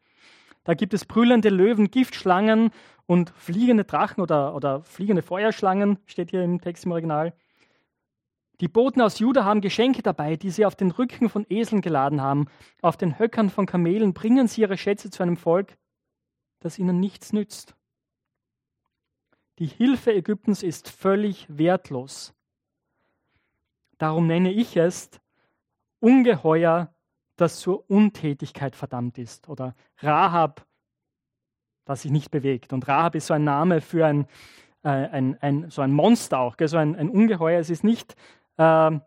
Da 0.65 0.75
gibt 0.75 0.95
es 0.95 1.05
brüllende 1.05 1.51
Löwen, 1.51 1.91
Giftschlangen 1.91 2.71
und 3.07 3.31
fliegende 3.37 3.85
Drachen 3.85 4.23
oder, 4.23 4.55
oder 4.55 4.83
fliegende 4.83 5.23
Feuerschlangen, 5.23 5.99
steht 6.07 6.31
hier 6.31 6.43
im 6.43 6.61
Text 6.61 6.87
im 6.87 6.93
Original. 6.93 7.35
Die 8.61 8.69
Boten 8.69 9.03
aus 9.03 9.19
Juda 9.19 9.45
haben 9.45 9.61
Geschenke 9.61 10.03
dabei, 10.03 10.37
die 10.37 10.51
sie 10.51 10.65
auf 10.65 10.77
den 10.77 10.91
Rücken 10.91 11.29
von 11.29 11.45
Eseln 11.49 11.83
geladen 11.83 12.23
haben. 12.23 12.47
Auf 12.83 12.97
den 12.97 13.19
Höckern 13.19 13.51
von 13.51 13.67
Kamelen 13.67 14.15
bringen 14.15 14.47
sie 14.49 14.63
ihre 14.63 14.79
Schätze 14.79 15.11
zu 15.11 15.23
einem 15.23 15.37
Volk, 15.37 15.77
das 16.61 16.79
ihnen 16.79 17.01
nichts 17.01 17.33
nützt. 17.33 17.75
Die 19.59 19.67
Hilfe 19.67 20.13
Ägyptens 20.13 20.63
ist 20.63 20.89
völlig 20.89 21.47
wertlos. 21.49 22.33
Darum 23.99 24.27
nenne 24.27 24.53
ich 24.53 24.77
es 24.77 25.11
Ungeheuer, 26.01 26.94
das 27.37 27.61
zur 27.61 27.89
Untätigkeit 27.91 28.77
verdammt 28.77 29.19
ist. 29.19 29.49
Oder 29.49 29.75
Rahab, 29.99 30.67
das 31.85 32.03
sich 32.03 32.11
nicht 32.11 32.31
bewegt. 32.31 32.73
Und 32.73 32.87
Rahab 32.89 33.15
ist 33.15 33.27
so 33.27 33.35
ein 33.35 33.45
Name 33.45 33.81
für 33.81 34.07
ein, 34.07 34.27
äh, 34.83 34.89
ein, 34.89 35.37
ein 35.41 35.71
so 35.71 35.83
ein 35.83 35.93
Monster 35.93 36.39
auch, 36.39 36.57
gell? 36.57 36.69
so 36.69 36.77
ein, 36.77 36.97
ein 36.97 37.09
Ungeheuer. 37.11 37.61
Es 37.61 37.71
ist 37.71 37.85
nicht 37.85 38.15
äh, 38.57 38.99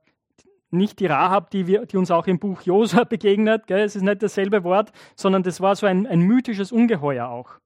nicht 0.70 1.00
die 1.00 1.06
Rahab, 1.06 1.50
die, 1.52 1.68
wir, 1.68 1.86
die 1.86 1.98
uns 1.98 2.12
auch 2.12 2.28
im 2.28 2.40
Buch 2.40 2.62
Josua 2.62 3.04
begegnet, 3.10 3.68
gell? 3.68 3.80
es 3.80 3.96
ist 3.96 4.04
nicht 4.04 4.22
dasselbe 4.22 4.64
Wort, 4.64 4.92
sondern 5.16 5.44
das 5.44 5.62
war 5.62 5.76
so 5.76 5.86
ein, 5.86 6.06
ein 6.08 6.22
mythisches 6.22 6.72
Ungeheuer 6.72 7.28
auch. 7.28 7.60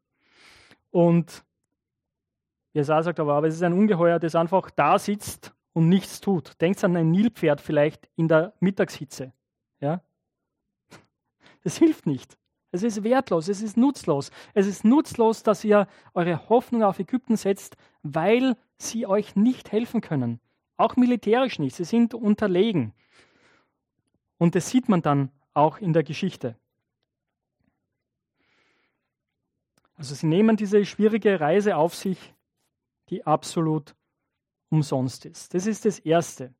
Und 0.91 1.44
Jesaja 2.74 3.03
sagt 3.03 3.20
aber, 3.20 3.34
aber 3.34 3.48
es 3.48 3.56
ist 3.56 3.63
ein 3.63 3.74
Ungeheuer, 3.74 4.20
das 4.20 4.36
einfach 4.36 4.70
da 4.72 5.00
sitzt 5.00 5.53
und 5.74 5.89
nichts 5.89 6.22
tut. 6.22 6.60
Denkt 6.62 6.84
an 6.84 6.96
ein 6.96 7.12
Nilpferd 7.12 7.62
vielleicht 7.62 8.10
in 8.15 8.27
der 8.27 8.53
Mittagshitze. 8.60 9.34
Ja? 9.80 10.01
Das 11.63 11.77
hilft 11.77 12.06
nicht. 12.06 12.38
Es 12.72 12.84
ist 12.84 13.03
wertlos, 13.03 13.50
es 13.50 13.62
ist 13.62 13.75
nutzlos. 13.75 14.32
Es 14.53 14.65
ist 14.65 14.86
nutzlos, 14.86 15.44
dass 15.44 15.63
ihr 15.63 15.88
eure 16.13 16.50
Hoffnung 16.50 16.84
auf 16.84 17.00
Ägypten 17.00 17.36
setzt, 17.36 17.75
weil 18.01 18.56
sie 18.77 19.06
euch 19.06 19.36
nicht 19.36 19.72
helfen 19.72 20.01
können. 20.01 20.39
Auch 20.77 20.96
militärisch 20.96 21.60
nicht. 21.60 21.75
Sie 21.75 21.84
sind 21.84 22.13
unterlegen. 22.13 22.94
Und 24.38 24.56
das 24.56 24.70
sieht 24.70 24.89
man 24.89 25.01
dann 25.01 25.32
auch 25.53 25.77
in 25.77 25.94
der 25.94 26.03
Geschichte. 26.03 26.56
Also 29.96 30.15
sie 30.15 30.25
nehmen 30.25 30.56
diese 30.56 30.84
schwierige 30.86 31.39
Reise 31.39 31.75
auf 31.75 31.94
sich, 31.94 32.34
die 33.10 33.25
absolut 33.27 33.94
umsonst 34.70 35.25
ist. 35.25 35.53
Das 35.53 35.68
ist 35.68 35.86
das 35.86 36.00
Erste. 36.00 36.56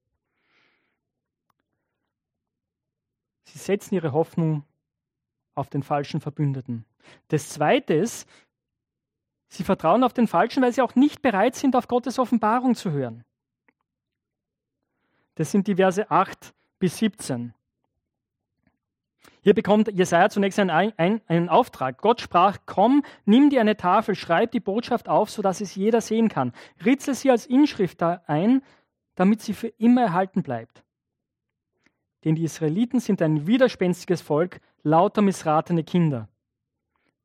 Sie 3.46 3.58
setzen 3.58 3.96
ihre 3.96 4.12
Hoffnung 4.12 4.64
auf 5.62 5.70
den 5.70 5.84
falschen 5.84 6.20
Verbündeten. 6.20 6.86
Das 7.30 7.50
Zweite 7.50 7.94
ist, 7.94 8.28
sie 9.48 9.64
vertrauen 9.64 10.04
auf 10.04 10.14
den 10.14 10.28
Falschen, 10.28 10.62
weil 10.62 10.74
sie 10.74 10.82
auch 10.82 10.96
nicht 10.96 11.22
bereit 11.22 11.56
sind, 11.56 11.76
auf 11.76 11.88
Gottes 11.88 12.20
Offenbarung 12.20 12.76
zu 12.76 12.92
hören. 12.92 13.24
Das 15.36 15.52
sind 15.52 15.68
die 15.68 15.76
Verse 15.76 16.12
8 16.12 16.54
bis 16.80 16.98
17. 16.98 17.54
Hier 19.44 19.54
bekommt 19.54 19.88
Jesaja 19.92 20.30
zunächst 20.30 20.60
einen, 20.60 20.92
einen, 21.00 21.50
Auftrag. 21.50 22.00
Gott 22.00 22.22
sprach: 22.22 22.58
Komm, 22.66 23.04
nimm 23.26 23.50
dir 23.50 23.62
eine 23.62 23.78
Tafel, 23.78 24.14
schreib 24.14 24.52
die 24.52 24.60
Botschaft 24.60 25.10
auf, 25.10 25.32
sodass 25.32 25.62
es 25.62 25.74
jeder 25.74 26.02
sehen 26.02 26.30
kann. 26.30 26.54
Ritze 26.86 27.16
sie 27.16 27.32
als 27.32 27.48
Inschrift 27.48 28.04
ein, 28.04 28.62
damit 29.16 29.42
sie 29.42 29.54
für 29.54 29.68
immer 29.68 30.04
erhalten 30.04 30.44
bleibt. 30.44 30.84
Denn 32.24 32.36
die 32.36 32.44
Israeliten 32.44 33.00
sind 33.00 33.22
ein 33.22 33.48
widerspenstiges 33.48 34.22
Volk, 34.22 34.60
lauter 34.84 35.22
missratene 35.22 35.84
Kinder. 35.84 36.28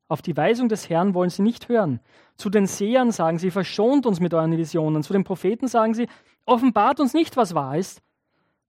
Auf 0.09 0.23
die 0.23 0.37
Weisung 0.37 0.69
des 0.69 0.89
Herrn 0.89 1.15
wollen 1.15 1.31
sie 1.31 1.43
nicht 1.43 1.69
hören. 1.69 2.01
Zu 2.37 2.49
den 2.49 2.67
Sehern 2.67 3.11
sagen 3.11 3.39
sie, 3.39 3.51
verschont 3.51 4.07
uns 4.07 4.21
mit 4.21 4.35
euren 4.35 4.57
Visionen. 4.57 5.03
Zu 5.03 5.13
den 5.13 5.25
Propheten 5.25 5.67
sagen 5.67 5.95
sie, 5.95 6.09
offenbart 6.45 7.01
uns 7.01 7.13
nicht, 7.13 7.37
was 7.37 7.55
wahr 7.55 7.77
ist. 7.77 8.03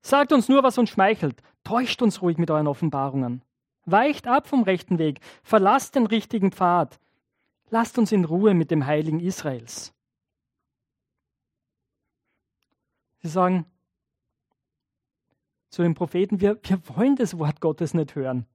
Sagt 0.01 0.33
uns 0.33 0.49
nur, 0.49 0.63
was 0.63 0.77
uns 0.77 0.89
schmeichelt. 0.89 1.41
Täuscht 1.63 2.01
uns 2.01 2.21
ruhig 2.21 2.37
mit 2.37 2.49
euren 2.49 2.67
Offenbarungen. 2.67 3.43
Weicht 3.85 4.27
ab 4.27 4.47
vom 4.47 4.63
rechten 4.63 4.97
Weg. 4.97 5.19
Verlasst 5.43 5.95
den 5.95 6.07
richtigen 6.07 6.51
Pfad. 6.51 6.99
Lasst 7.69 7.97
uns 7.97 8.11
in 8.11 8.25
Ruhe 8.25 8.53
mit 8.53 8.71
dem 8.71 8.85
Heiligen 8.85 9.19
Israels. 9.19 9.93
Sie 13.21 13.29
sagen 13.29 13.65
zu 15.77 15.83
den 15.83 15.93
Propheten, 15.93 16.41
wir, 16.41 16.57
wir 16.63 16.81
wollen 16.95 17.15
das 17.15 17.37
Wort 17.37 17.61
Gottes 17.61 17.93
nicht 17.93 18.15
hören. 18.15 18.47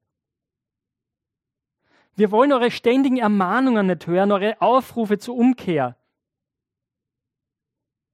Wir 2.16 2.32
wollen 2.32 2.52
eure 2.52 2.72
ständigen 2.72 3.18
Ermahnungen 3.18 3.86
nicht 3.86 4.08
hören, 4.08 4.32
eure 4.32 4.60
Aufrufe 4.60 5.18
zur 5.18 5.36
Umkehr. 5.36 5.96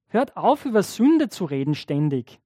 Hört 0.09 0.37
auf, 0.37 0.67
über 0.67 0.83
Sünde 0.83 1.31
zu 1.31 1.47
reden 1.47 1.75
ständig. 1.75 2.39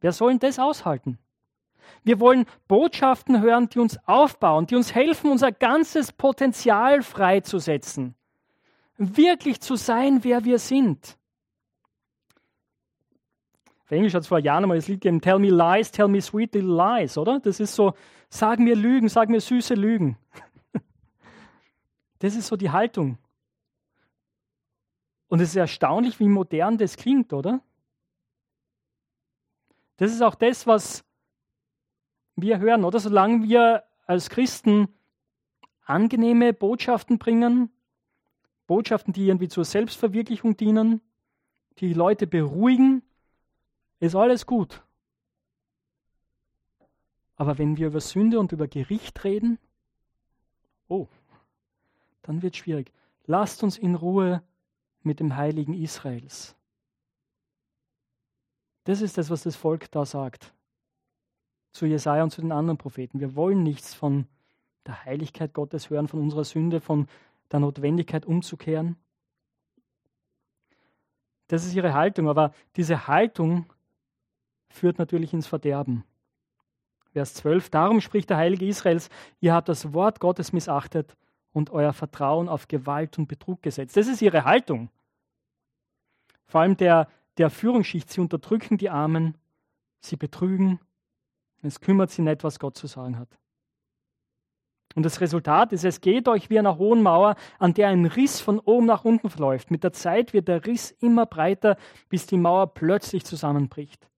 Wer 0.00 0.12
soll 0.12 0.30
denn 0.30 0.38
das 0.38 0.58
aushalten? 0.58 1.18
Wir 2.02 2.18
wollen 2.18 2.46
Botschaften 2.66 3.42
hören, 3.42 3.68
die 3.68 3.78
uns 3.78 3.98
aufbauen, 4.06 4.66
die 4.66 4.76
uns 4.76 4.94
helfen, 4.94 5.30
unser 5.32 5.52
ganzes 5.52 6.12
Potenzial 6.12 7.02
freizusetzen. 7.02 8.14
Wirklich 8.96 9.60
zu 9.60 9.76
sein, 9.76 10.24
wer 10.24 10.46
wir 10.46 10.58
sind. 10.58 11.18
Auf 13.84 13.90
Englisch 13.90 14.14
hat 14.14 14.22
es 14.22 14.28
vor 14.28 14.38
Jahren 14.38 14.66
mal 14.66 14.76
das 14.76 14.88
Lied 14.88 15.02
gegeben, 15.02 15.20
Tell 15.20 15.38
me 15.38 15.50
lies, 15.50 15.90
tell 15.90 16.08
me 16.08 16.20
sweet 16.20 16.54
little 16.54 16.74
lies, 16.74 17.18
oder? 17.18 17.38
Das 17.40 17.60
ist 17.60 17.74
so, 17.74 17.94
sag 18.30 18.58
mir 18.58 18.74
Lügen, 18.74 19.08
sag 19.08 19.28
mir 19.28 19.40
süße 19.40 19.74
Lügen. 19.74 20.16
Das 22.20 22.36
ist 22.36 22.46
so 22.46 22.56
die 22.56 22.70
Haltung. 22.70 23.18
Und 25.28 25.40
es 25.40 25.50
ist 25.50 25.56
erstaunlich, 25.56 26.20
wie 26.20 26.28
modern 26.28 26.78
das 26.78 26.96
klingt, 26.96 27.34
oder? 27.34 27.60
Das 29.98 30.10
ist 30.10 30.22
auch 30.22 30.34
das, 30.34 30.66
was 30.66 31.04
wir 32.36 32.60
hören, 32.60 32.84
oder? 32.84 32.98
Solange 32.98 33.42
wir 33.42 33.84
als 34.06 34.30
Christen 34.30 34.88
angenehme 35.84 36.54
Botschaften 36.54 37.18
bringen, 37.18 37.70
Botschaften, 38.66 39.12
die 39.12 39.26
irgendwie 39.26 39.48
zur 39.48 39.66
Selbstverwirklichung 39.66 40.56
dienen, 40.56 41.02
die 41.78 41.92
Leute 41.92 42.26
beruhigen, 42.26 43.02
ist 44.06 44.14
alles 44.14 44.46
gut. 44.46 44.82
Aber 47.36 47.58
wenn 47.58 47.76
wir 47.76 47.88
über 47.88 48.00
Sünde 48.00 48.38
und 48.38 48.52
über 48.52 48.68
Gericht 48.68 49.24
reden, 49.24 49.58
oh, 50.88 51.08
dann 52.22 52.42
wird 52.42 52.54
es 52.54 52.58
schwierig. 52.58 52.92
Lasst 53.26 53.62
uns 53.62 53.78
in 53.78 53.94
Ruhe 53.94 54.42
mit 55.02 55.20
dem 55.20 55.36
Heiligen 55.36 55.74
Israels. 55.74 56.56
Das 58.84 59.00
ist 59.00 59.18
das, 59.18 59.30
was 59.30 59.42
das 59.42 59.56
Volk 59.56 59.90
da 59.90 60.04
sagt. 60.04 60.54
Zu 61.72 61.86
Jesaja 61.86 62.22
und 62.22 62.30
zu 62.30 62.40
den 62.40 62.52
anderen 62.52 62.78
Propheten. 62.78 63.18
Wir 63.18 63.34
wollen 63.34 63.62
nichts 63.62 63.94
von 63.94 64.26
der 64.86 65.04
Heiligkeit 65.04 65.54
Gottes 65.54 65.90
hören, 65.90 66.08
von 66.08 66.20
unserer 66.20 66.44
Sünde, 66.44 66.80
von 66.80 67.08
der 67.50 67.60
Notwendigkeit 67.60 68.26
umzukehren. 68.26 68.96
Das 71.48 71.64
ist 71.64 71.74
ihre 71.74 71.94
Haltung, 71.94 72.28
aber 72.28 72.52
diese 72.76 73.06
Haltung 73.06 73.66
führt 74.74 74.98
natürlich 74.98 75.32
ins 75.32 75.46
Verderben. 75.46 76.04
Vers 77.12 77.34
12, 77.34 77.70
darum 77.70 78.00
spricht 78.00 78.28
der 78.30 78.38
Heilige 78.38 78.66
Israels, 78.66 79.08
ihr 79.40 79.54
habt 79.54 79.68
das 79.68 79.92
Wort 79.92 80.18
Gottes 80.18 80.52
missachtet 80.52 81.16
und 81.52 81.70
euer 81.70 81.92
Vertrauen 81.92 82.48
auf 82.48 82.66
Gewalt 82.66 83.18
und 83.18 83.28
Betrug 83.28 83.62
gesetzt. 83.62 83.96
Das 83.96 84.08
ist 84.08 84.20
ihre 84.20 84.44
Haltung. 84.44 84.90
Vor 86.46 86.60
allem 86.60 86.76
der, 86.76 87.08
der 87.38 87.50
Führungsschicht, 87.50 88.10
sie 88.10 88.20
unterdrücken 88.20 88.76
die 88.76 88.90
Armen, 88.90 89.38
sie 90.00 90.16
betrügen, 90.16 90.80
es 91.62 91.80
kümmert 91.80 92.10
sie 92.10 92.22
nicht, 92.22 92.44
was 92.44 92.58
Gott 92.58 92.76
zu 92.76 92.86
sagen 92.88 93.18
hat. 93.18 93.38
Und 94.94 95.04
das 95.04 95.20
Resultat 95.20 95.72
ist, 95.72 95.84
es 95.84 96.00
geht 96.00 96.28
euch 96.28 96.50
wie 96.50 96.58
einer 96.58 96.78
hohen 96.78 97.02
Mauer, 97.02 97.36
an 97.58 97.74
der 97.74 97.88
ein 97.88 98.06
Riss 98.06 98.40
von 98.40 98.58
oben 98.60 98.86
nach 98.86 99.04
unten 99.04 99.30
verläuft. 99.30 99.70
Mit 99.70 99.82
der 99.82 99.92
Zeit 99.92 100.32
wird 100.32 100.46
der 100.46 100.66
Riss 100.66 100.90
immer 100.90 101.26
breiter, 101.26 101.76
bis 102.08 102.26
die 102.26 102.36
Mauer 102.36 102.74
plötzlich 102.74 103.24
zusammenbricht. 103.24 104.08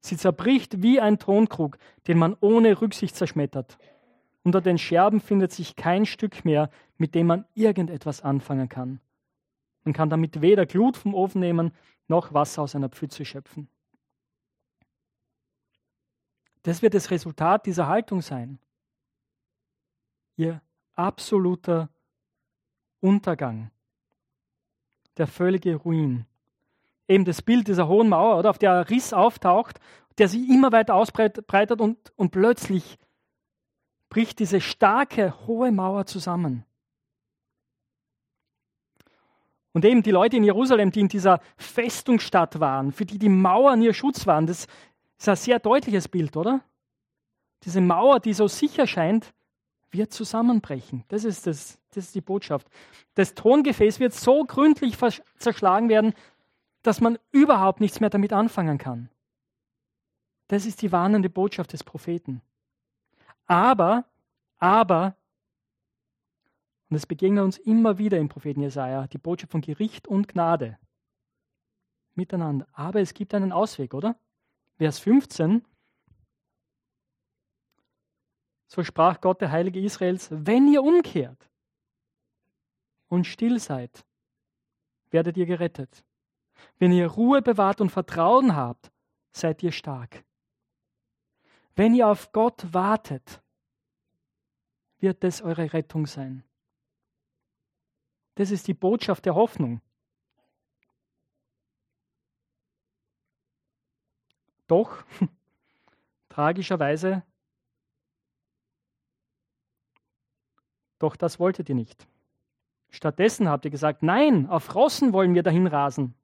Sie 0.00 0.16
zerbricht 0.16 0.82
wie 0.82 1.00
ein 1.00 1.18
Tonkrug, 1.18 1.78
den 2.06 2.18
man 2.18 2.36
ohne 2.40 2.80
Rücksicht 2.80 3.14
zerschmettert. 3.14 3.78
Unter 4.42 4.60
den 4.60 4.78
Scherben 4.78 5.20
findet 5.20 5.52
sich 5.52 5.76
kein 5.76 6.06
Stück 6.06 6.44
mehr, 6.44 6.70
mit 6.96 7.14
dem 7.14 7.26
man 7.26 7.44
irgendetwas 7.54 8.22
anfangen 8.22 8.68
kann. 8.68 9.00
Man 9.84 9.92
kann 9.92 10.10
damit 10.10 10.40
weder 10.40 10.66
Glut 10.66 10.96
vom 10.96 11.14
Ofen 11.14 11.40
nehmen, 11.40 11.72
noch 12.08 12.32
Wasser 12.32 12.62
aus 12.62 12.74
einer 12.74 12.88
Pfütze 12.88 13.24
schöpfen. 13.24 13.68
Das 16.62 16.82
wird 16.82 16.94
das 16.94 17.10
Resultat 17.10 17.66
dieser 17.66 17.86
Haltung 17.86 18.20
sein. 18.20 18.58
Ihr 20.36 20.60
absoluter 20.94 21.88
Untergang. 23.00 23.70
Der 25.16 25.26
völlige 25.26 25.76
Ruin. 25.76 26.26
Eben 27.10 27.24
das 27.24 27.42
Bild 27.42 27.66
dieser 27.66 27.88
hohen 27.88 28.08
Mauer, 28.08 28.38
oder, 28.38 28.50
auf 28.50 28.58
der 28.58 28.72
ein 28.72 28.84
Riss 28.84 29.12
auftaucht, 29.12 29.80
der 30.18 30.28
sich 30.28 30.48
immer 30.48 30.70
weiter 30.70 30.94
ausbreitet 30.94 31.80
und, 31.80 31.98
und 32.14 32.30
plötzlich 32.30 32.98
bricht 34.10 34.38
diese 34.38 34.60
starke, 34.60 35.34
hohe 35.48 35.72
Mauer 35.72 36.06
zusammen. 36.06 36.64
Und 39.72 39.84
eben 39.84 40.04
die 40.04 40.12
Leute 40.12 40.36
in 40.36 40.44
Jerusalem, 40.44 40.92
die 40.92 41.00
in 41.00 41.08
dieser 41.08 41.40
Festungsstadt 41.56 42.60
waren, 42.60 42.92
für 42.92 43.06
die 43.06 43.18
die 43.18 43.28
Mauern 43.28 43.82
ihr 43.82 43.94
Schutz 43.94 44.28
waren, 44.28 44.46
das 44.46 44.68
ist 45.18 45.28
ein 45.28 45.34
sehr 45.34 45.58
deutliches 45.58 46.06
Bild, 46.06 46.36
oder? 46.36 46.60
Diese 47.64 47.80
Mauer, 47.80 48.20
die 48.20 48.34
so 48.34 48.46
sicher 48.46 48.86
scheint, 48.86 49.32
wird 49.90 50.12
zusammenbrechen. 50.12 51.04
Das 51.08 51.24
ist, 51.24 51.48
das, 51.48 51.80
das 51.90 52.04
ist 52.04 52.14
die 52.14 52.20
Botschaft. 52.20 52.68
Das 53.14 53.34
Tongefäß 53.34 53.98
wird 53.98 54.12
so 54.12 54.44
gründlich 54.44 54.96
zerschlagen 55.38 55.88
werden, 55.88 56.14
dass 56.82 57.00
man 57.00 57.18
überhaupt 57.32 57.80
nichts 57.80 58.00
mehr 58.00 58.10
damit 58.10 58.32
anfangen 58.32 58.78
kann. 58.78 59.10
Das 60.48 60.66
ist 60.66 60.82
die 60.82 60.92
warnende 60.92 61.30
Botschaft 61.30 61.72
des 61.72 61.84
Propheten. 61.84 62.42
Aber, 63.46 64.04
aber, 64.58 65.16
und 66.88 66.96
es 66.96 67.06
begegnet 67.06 67.44
uns 67.44 67.58
immer 67.58 67.98
wieder 67.98 68.18
im 68.18 68.28
Propheten 68.28 68.62
Jesaja, 68.62 69.06
die 69.06 69.18
Botschaft 69.18 69.52
von 69.52 69.60
Gericht 69.60 70.08
und 70.08 70.28
Gnade 70.28 70.78
miteinander. 72.14 72.66
Aber 72.72 73.00
es 73.00 73.14
gibt 73.14 73.34
einen 73.34 73.52
Ausweg, 73.52 73.94
oder? 73.94 74.16
Vers 74.76 74.98
15. 74.98 75.64
So 78.66 78.82
sprach 78.82 79.20
Gott, 79.20 79.40
der 79.40 79.50
Heilige 79.50 79.80
Israels, 79.80 80.28
wenn 80.30 80.68
ihr 80.68 80.82
umkehrt 80.82 81.48
und 83.08 83.24
still 83.26 83.58
seid, 83.58 84.04
werdet 85.10 85.36
ihr 85.36 85.46
gerettet. 85.46 86.04
Wenn 86.78 86.92
ihr 86.92 87.06
Ruhe 87.06 87.42
bewahrt 87.42 87.80
und 87.80 87.90
Vertrauen 87.90 88.56
habt, 88.56 88.90
seid 89.32 89.62
ihr 89.62 89.72
stark. 89.72 90.24
Wenn 91.76 91.94
ihr 91.94 92.08
auf 92.08 92.32
Gott 92.32 92.72
wartet, 92.72 93.42
wird 94.98 95.22
das 95.24 95.42
eure 95.42 95.72
Rettung 95.72 96.06
sein. 96.06 96.44
Das 98.34 98.50
ist 98.50 98.68
die 98.68 98.74
Botschaft 98.74 99.24
der 99.26 99.34
Hoffnung. 99.34 99.80
Doch, 104.66 105.04
tragischerweise, 106.28 107.24
doch 110.98 111.16
das 111.16 111.40
wolltet 111.40 111.68
ihr 111.68 111.74
nicht. 111.74 112.06
Stattdessen 112.90 113.48
habt 113.48 113.64
ihr 113.64 113.70
gesagt, 113.70 114.02
nein, 114.02 114.48
auf 114.48 114.74
Rossen 114.74 115.12
wollen 115.12 115.34
wir 115.34 115.42
dahin 115.42 115.66
rasen. 115.66 116.14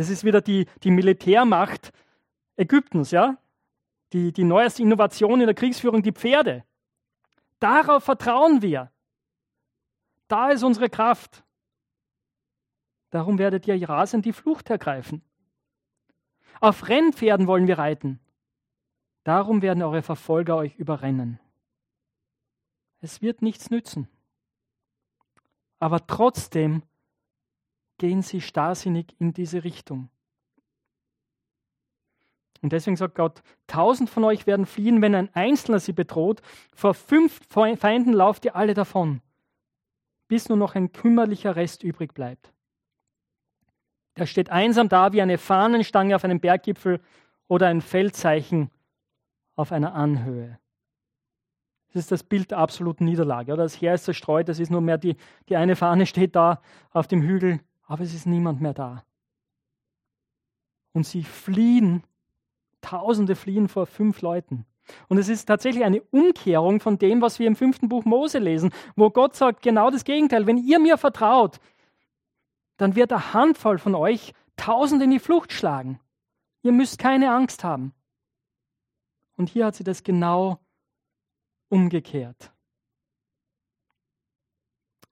Das 0.00 0.08
ist 0.08 0.24
wieder 0.24 0.40
die, 0.40 0.64
die 0.82 0.90
Militärmacht 0.90 1.92
Ägyptens, 2.56 3.10
ja? 3.10 3.36
die, 4.14 4.32
die 4.32 4.44
neueste 4.44 4.80
Innovation 4.80 5.42
in 5.42 5.46
der 5.46 5.54
Kriegsführung, 5.54 6.02
die 6.02 6.12
Pferde. 6.12 6.64
Darauf 7.58 8.04
vertrauen 8.04 8.62
wir. 8.62 8.90
Da 10.26 10.48
ist 10.52 10.62
unsere 10.62 10.88
Kraft. 10.88 11.44
Darum 13.10 13.36
werdet 13.36 13.68
ihr 13.68 13.86
rasend 13.86 14.24
die 14.24 14.32
Flucht 14.32 14.70
ergreifen. 14.70 15.20
Auf 16.62 16.88
Rennpferden 16.88 17.46
wollen 17.46 17.66
wir 17.66 17.76
reiten. 17.76 18.20
Darum 19.22 19.60
werden 19.60 19.82
eure 19.82 20.00
Verfolger 20.00 20.56
euch 20.56 20.76
überrennen. 20.76 21.40
Es 23.02 23.20
wird 23.20 23.42
nichts 23.42 23.68
nützen. 23.68 24.08
Aber 25.78 26.06
trotzdem 26.06 26.84
gehen 28.00 28.22
sie 28.22 28.40
starrsinnig 28.40 29.14
in 29.18 29.34
diese 29.34 29.62
Richtung. 29.62 30.08
Und 32.62 32.72
deswegen 32.72 32.96
sagt 32.96 33.14
Gott, 33.14 33.42
tausend 33.66 34.08
von 34.08 34.24
euch 34.24 34.46
werden 34.46 34.64
fliehen, 34.64 35.02
wenn 35.02 35.14
ein 35.14 35.28
Einzelner 35.34 35.80
sie 35.80 35.92
bedroht. 35.92 36.40
Vor 36.74 36.94
fünf 36.94 37.40
Feinden 37.48 38.14
lauft 38.14 38.46
ihr 38.46 38.56
alle 38.56 38.72
davon, 38.72 39.20
bis 40.28 40.48
nur 40.48 40.56
noch 40.56 40.74
ein 40.74 40.92
kümmerlicher 40.92 41.56
Rest 41.56 41.82
übrig 41.82 42.14
bleibt. 42.14 42.54
Der 44.16 44.24
steht 44.24 44.48
einsam 44.48 44.88
da 44.88 45.12
wie 45.12 45.20
eine 45.20 45.36
Fahnenstange 45.36 46.16
auf 46.16 46.24
einem 46.24 46.40
Berggipfel 46.40 47.00
oder 47.48 47.68
ein 47.68 47.82
Feldzeichen 47.82 48.70
auf 49.56 49.72
einer 49.72 49.94
Anhöhe. 49.94 50.58
Das 51.88 52.04
ist 52.04 52.12
das 52.12 52.22
Bild 52.22 52.50
der 52.50 52.58
absoluten 52.58 53.04
Niederlage. 53.04 53.52
Oder 53.52 53.64
das 53.64 53.80
Heer 53.80 53.94
ist 53.94 54.04
zerstreut, 54.04 54.48
das 54.48 54.58
ist 54.58 54.70
nur 54.70 54.80
mehr 54.80 54.96
die, 54.96 55.16
die 55.50 55.56
eine 55.56 55.76
Fahne 55.76 56.06
steht 56.06 56.34
da 56.34 56.62
auf 56.92 57.08
dem 57.08 57.20
Hügel, 57.20 57.60
aber 57.90 58.04
es 58.04 58.14
ist 58.14 58.24
niemand 58.24 58.60
mehr 58.60 58.72
da. 58.72 59.04
Und 60.92 61.06
sie 61.06 61.24
fliehen 61.24 62.04
Tausende 62.80 63.36
fliehen 63.36 63.68
vor 63.68 63.86
fünf 63.86 64.22
Leuten. 64.22 64.64
Und 65.08 65.18
es 65.18 65.28
ist 65.28 65.44
tatsächlich 65.44 65.84
eine 65.84 66.00
Umkehrung 66.00 66.80
von 66.80 66.98
dem, 66.98 67.20
was 67.20 67.38
wir 67.38 67.46
im 67.46 67.56
fünften 67.56 67.88
Buch 67.88 68.04
Mose 68.04 68.38
lesen, 68.38 68.72
wo 68.96 69.10
Gott 69.10 69.36
sagt 69.36 69.62
genau 69.62 69.90
das 69.90 70.04
Gegenteil. 70.04 70.46
Wenn 70.46 70.56
ihr 70.56 70.78
mir 70.78 70.96
vertraut, 70.96 71.60
dann 72.78 72.96
wird 72.96 73.12
eine 73.12 73.34
Handvoll 73.34 73.78
von 73.78 73.94
euch 73.94 74.32
Tausende 74.56 75.04
in 75.04 75.10
die 75.10 75.18
Flucht 75.18 75.52
schlagen. 75.52 76.00
Ihr 76.62 76.72
müsst 76.72 76.98
keine 76.98 77.32
Angst 77.32 77.64
haben. 77.64 77.92
Und 79.36 79.48
hier 79.48 79.66
hat 79.66 79.74
sie 79.74 79.84
das 79.84 80.02
genau 80.02 80.58
umgekehrt. 81.68 82.52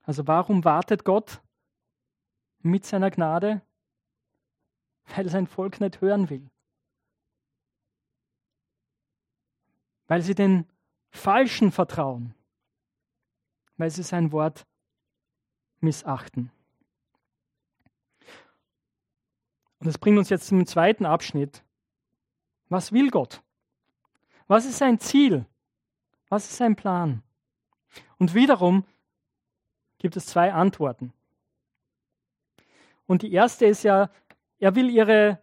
Also 0.03 0.27
warum 0.27 0.65
wartet 0.65 1.05
Gott 1.05 1.41
mit 2.63 2.85
seiner 2.85 3.11
Gnade? 3.11 3.63
weil 5.17 5.29
sein 5.29 5.47
Volk 5.47 5.81
nicht 5.81 6.01
hören 6.01 6.29
will. 6.31 6.51
Weil 10.07 10.23
sie 10.23 10.35
den 10.35 10.67
Falschen 11.11 11.73
vertrauen, 11.73 12.35
weil 13.77 13.91
sie 13.91 14.03
sein 14.03 14.33
Wort 14.33 14.67
missachten. 15.81 16.51
Und 19.79 19.87
das 19.87 19.99
bringt 19.99 20.19
uns 20.19 20.29
jetzt 20.29 20.49
zum 20.49 20.67
zweiten 20.67 21.07
Abschnitt. 21.07 21.63
Was 22.69 22.93
will 22.93 23.11
Gott? 23.11 23.43
Was 24.47 24.65
ist 24.65 24.79
sein 24.79 24.99
Ziel? 24.99 25.47
Was 26.29 26.51
ist 26.51 26.57
sein 26.57 26.75
Plan? 26.75 27.23
Und 28.19 28.35
wiederum 28.35 28.85
gibt 29.99 30.17
es 30.17 30.27
zwei 30.27 30.53
Antworten. 30.53 31.13
Und 33.09 33.23
die 33.23 33.33
erste 33.33 33.65
ist 33.65 33.85
ja, 33.85 34.11
er 34.59 34.75
will 34.75 34.91
ihre 34.91 35.41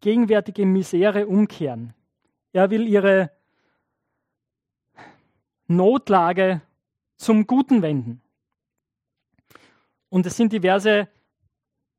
gegenwärtige 0.00 0.64
Misere 0.64 1.26
umkehren. 1.26 1.94
Er 2.52 2.70
will 2.70 2.86
ihre 2.86 3.32
Notlage 5.66 6.62
zum 7.16 7.46
Guten 7.48 7.82
wenden. 7.82 8.22
Und 10.10 10.26
es 10.26 10.36
sind 10.36 10.52
die 10.52 10.60
Verse, 10.60 11.08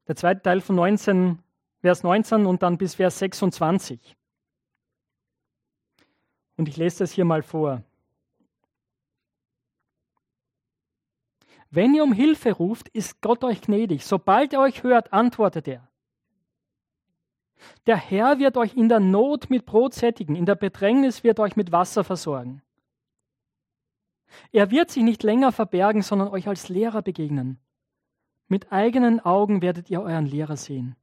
der 0.07 0.15
zweite 0.15 0.41
Teil 0.41 0.61
von 0.61 0.77
19, 0.77 1.37
Vers 1.81 2.03
19 2.03 2.45
und 2.45 2.63
dann 2.63 2.77
bis 2.77 2.95
Vers 2.95 3.19
26. 3.19 4.15
Und 6.55 6.69
ich 6.69 6.77
lese 6.77 6.99
das 6.99 7.11
hier 7.11 7.25
mal 7.25 7.43
vor. 7.43 7.83
Wenn 11.75 11.95
ihr 11.95 12.03
um 12.03 12.13
Hilfe 12.13 12.51
ruft, 12.51 12.87
ist 12.89 13.19
Gott 13.21 13.43
euch 13.43 13.61
gnädig. 13.61 14.05
Sobald 14.05 14.53
er 14.53 14.59
euch 14.59 14.83
hört, 14.83 15.11
antwortet 15.11 15.67
er. 15.67 15.87
Der 17.87 17.97
Herr 17.97 18.37
wird 18.37 18.57
euch 18.57 18.75
in 18.75 18.89
der 18.89 18.99
Not 18.99 19.49
mit 19.49 19.65
Brot 19.65 19.95
sättigen, 19.95 20.35
in 20.35 20.45
der 20.45 20.53
Bedrängnis 20.53 21.23
wird 21.23 21.39
euch 21.39 21.55
mit 21.55 21.71
Wasser 21.71 22.03
versorgen. 22.03 22.61
Er 24.51 24.69
wird 24.69 24.91
sich 24.91 25.01
nicht 25.01 25.23
länger 25.23 25.51
verbergen, 25.51 26.03
sondern 26.03 26.27
euch 26.27 26.47
als 26.47 26.69
Lehrer 26.69 27.01
begegnen. 27.01 27.57
Mit 28.47 28.71
eigenen 28.71 29.19
Augen 29.19 29.63
werdet 29.63 29.89
ihr 29.89 30.03
euren 30.03 30.27
Lehrer 30.27 30.57
sehen. 30.57 30.95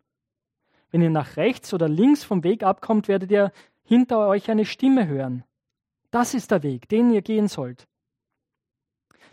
Wenn 0.93 1.03
ihr 1.03 1.11
nach 1.11 1.37
rechts 1.37 1.75
oder 1.75 1.89
links 1.89 2.23
vom 2.23 2.45
Weg 2.45 2.63
abkommt, 2.63 3.09
werdet 3.09 3.33
ihr 3.33 3.51
hinter 3.83 4.29
euch 4.29 4.49
eine 4.49 4.65
Stimme 4.65 5.09
hören. 5.09 5.43
Das 6.13 6.33
ist 6.33 6.53
der 6.53 6.63
Weg, 6.63 6.89
den 6.89 7.11
ihr 7.11 7.23
gehen 7.23 7.49
sollt. 7.49 7.89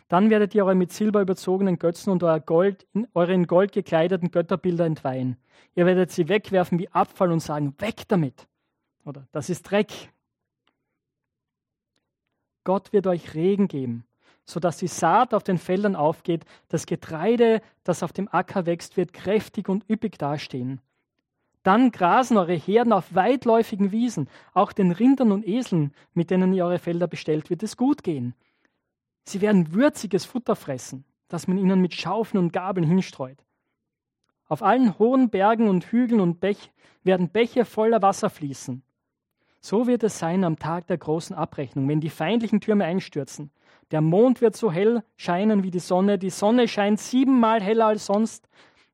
Dann 0.07 0.29
werdet 0.29 0.55
ihr 0.55 0.63
eure 0.63 0.75
mit 0.75 0.93
Silber 0.93 1.21
überzogenen 1.21 1.79
Götzen 1.79 2.11
und 2.11 2.23
euer 2.23 2.39
Gold, 2.39 2.87
eure 3.13 3.33
in 3.33 3.45
Gold 3.45 3.73
gekleideten 3.73 4.31
Götterbilder 4.31 4.85
entweihen. 4.85 5.37
Ihr 5.75 5.85
werdet 5.85 6.11
sie 6.11 6.29
wegwerfen 6.29 6.79
wie 6.79 6.89
Abfall 6.89 7.31
und 7.31 7.41
sagen, 7.41 7.75
weg 7.79 8.03
damit. 8.07 8.47
Oder 9.05 9.27
das 9.31 9.49
ist 9.49 9.63
Dreck. 9.63 9.91
Gott 12.63 12.91
wird 12.93 13.07
euch 13.07 13.33
Regen 13.33 13.67
geben, 13.67 14.05
sodass 14.45 14.77
die 14.77 14.87
Saat 14.87 15.33
auf 15.33 15.43
den 15.43 15.57
Feldern 15.57 15.95
aufgeht, 15.95 16.45
das 16.67 16.85
Getreide, 16.85 17.61
das 17.83 18.03
auf 18.03 18.11
dem 18.11 18.27
Acker 18.29 18.65
wächst, 18.65 18.97
wird 18.97 19.13
kräftig 19.13 19.69
und 19.69 19.89
üppig 19.89 20.17
dastehen. 20.17 20.81
Dann 21.63 21.91
grasen 21.91 22.37
eure 22.37 22.53
Herden 22.53 22.93
auf 22.93 23.13
weitläufigen 23.13 23.91
Wiesen, 23.91 24.29
auch 24.53 24.71
den 24.71 24.91
Rindern 24.91 25.33
und 25.33 25.45
Eseln, 25.45 25.93
mit 26.13 26.29
denen 26.29 26.53
ihr 26.53 26.65
eure 26.65 26.79
Felder 26.79 27.07
bestellt, 27.07 27.49
wird 27.49 27.63
es 27.63 27.75
gut 27.75 28.03
gehen. 28.03 28.35
Sie 29.27 29.41
werden 29.41 29.73
würziges 29.73 30.23
Futter 30.23 30.55
fressen, 30.55 31.03
das 31.27 31.49
man 31.49 31.57
ihnen 31.57 31.81
mit 31.81 31.93
Schaufeln 31.93 32.41
und 32.41 32.53
Gabeln 32.53 32.87
hinstreut. 32.87 33.43
Auf 34.47 34.63
allen 34.63 34.97
hohen 34.99 35.29
Bergen 35.29 35.67
und 35.67 35.83
Hügeln 35.91 36.21
und 36.21 36.39
Bech 36.39 36.71
werden 37.03 37.27
Bäche 37.27 37.65
voller 37.65 38.01
Wasser 38.01 38.29
fließen. 38.29 38.83
So 39.59 39.85
wird 39.85 40.03
es 40.03 40.17
sein 40.17 40.45
am 40.45 40.57
Tag 40.57 40.87
der 40.87 40.97
großen 40.97 41.35
Abrechnung, 41.35 41.89
wenn 41.89 41.99
die 41.99 42.09
feindlichen 42.09 42.61
Türme 42.61 42.85
einstürzen. 42.85 43.51
Der 43.91 43.99
Mond 43.99 44.39
wird 44.39 44.55
so 44.55 44.71
hell 44.71 45.03
scheinen 45.17 45.61
wie 45.61 45.71
die 45.71 45.79
Sonne, 45.79 46.17
die 46.17 46.29
Sonne 46.29 46.69
scheint 46.69 47.01
siebenmal 47.01 47.61
heller 47.61 47.87
als 47.87 48.05
sonst. 48.05 48.47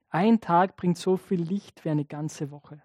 Ein 0.09 0.41
Tag 0.41 0.77
bringt 0.77 0.97
so 0.97 1.15
viel 1.15 1.43
Licht 1.43 1.85
wie 1.85 1.91
eine 1.91 2.05
ganze 2.05 2.49
Woche. 2.49 2.81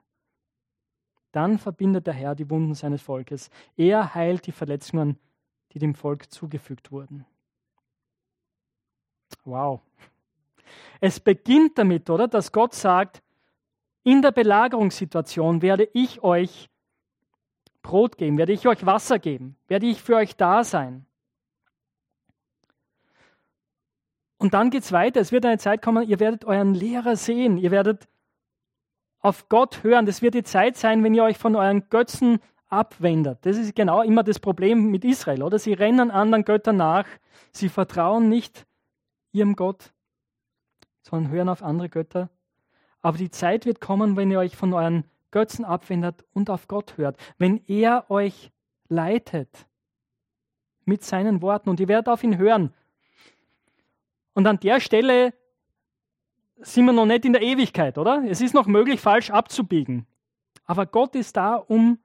Dann 1.33 1.57
verbindet 1.59 2.07
der 2.07 2.15
Herr 2.15 2.35
die 2.35 2.51
Wunden 2.51 2.75
seines 2.75 3.01
Volkes. 3.01 3.49
Er 3.75 4.15
heilt 4.15 4.47
die 4.47 4.53
Verletzungen, 4.53 5.19
die 5.73 5.79
dem 5.79 5.95
Volk 5.95 6.31
zugefügt 6.31 6.93
wurden. 6.93 7.25
Wow. 9.45 9.81
Es 11.01 11.21
beginnt 11.21 11.79
damit, 11.79 12.11
oder, 12.11 12.29
dass 12.29 12.53
Gott 12.53 12.75
sagt, 12.75 13.23
in 14.03 14.23
der 14.23 14.33
Belagerungssituation 14.33 15.63
werde 15.63 15.89
ich 15.93 16.23
euch 16.23 16.69
Brot 17.83 18.19
geben, 18.19 18.39
werde 18.39 18.53
ich 18.53 18.67
euch 18.67 18.85
Wasser 18.85 19.19
geben, 19.19 19.57
werde 19.69 19.87
ich 19.87 20.03
für 20.03 20.17
euch 20.17 20.37
da 20.37 20.65
sein. 20.65 21.07
Und 24.39 24.55
dann 24.55 24.71
geht 24.71 24.85
es 24.85 24.93
weiter. 24.93 25.21
Es 25.21 25.33
wird 25.33 25.45
eine 25.45 25.59
Zeit 25.59 25.83
kommen, 25.83 26.09
ihr 26.09 26.21
werdet 26.21 26.45
euren 26.45 26.75
Lehrer 26.75 27.17
sehen, 27.17 27.59
ihr 27.59 27.71
werdet 27.71 28.09
auf 29.21 29.49
Gott 29.49 29.83
hören. 29.83 30.07
Das 30.07 30.23
wird 30.23 30.35
die 30.35 30.45
Zeit 30.45 30.77
sein, 30.77 31.03
wenn 31.03 31.15
ihr 31.15 31.25
euch 31.25 31.39
von 31.39 31.57
euren 31.57 31.89
Götzen 31.89 32.39
abwendet. 32.69 33.39
Das 33.43 33.57
ist 33.57 33.75
genau 33.75 34.03
immer 34.03 34.23
das 34.23 34.39
Problem 34.39 34.91
mit 34.91 35.05
Israel, 35.05 35.43
oder? 35.43 35.59
Sie 35.59 35.73
rennen 35.73 36.11
anderen 36.11 36.45
Göttern 36.45 36.77
nach, 36.77 37.07
sie 37.51 37.69
vertrauen 37.69 38.29
nicht 38.29 38.67
ihrem 39.33 39.57
Gott, 39.57 39.93
sondern 41.03 41.33
hören 41.33 41.49
auf 41.49 41.63
andere 41.63 41.89
Götter. 41.89 42.31
Aber 43.01 43.19
die 43.19 43.31
Zeit 43.31 43.67
wird 43.67 43.81
kommen, 43.81 44.17
wenn 44.17 44.31
ihr 44.31 44.39
euch 44.39 44.57
von 44.57 44.73
euren 44.73 45.05
Götzen 45.31 45.65
abwendet 45.65 46.25
und 46.33 46.51
auf 46.51 46.69
Gott 46.69 46.97
hört, 46.97 47.17
wenn 47.39 47.63
er 47.67 48.11
euch 48.11 48.51
leitet 48.89 49.67
mit 50.85 51.05
seinen 51.05 51.43
Worten 51.43 51.69
und 51.69 51.81
ihr 51.81 51.89
werdet 51.89 52.09
auf 52.09 52.25
ihn 52.25 52.39
hören. 52.39 52.73
Und 54.33 54.47
an 54.47 54.59
der 54.61 54.81
Stelle 54.81 55.35
sind 56.61 56.87
wir 56.87 56.93
noch 56.93 57.07
nicht 57.07 57.25
in 57.25 57.33
der 57.33 57.43
Ewigkeit, 57.43 57.99
oder? 57.99 58.25
Es 58.27 58.41
ist 58.41 58.55
noch 58.55 58.67
möglich, 58.67 59.01
falsch 59.01 59.31
abzubiegen. 59.31 60.07
Aber 60.65 60.87
Gott 60.87 61.15
ist 61.15 61.37
da, 61.37 61.57
um 61.57 61.99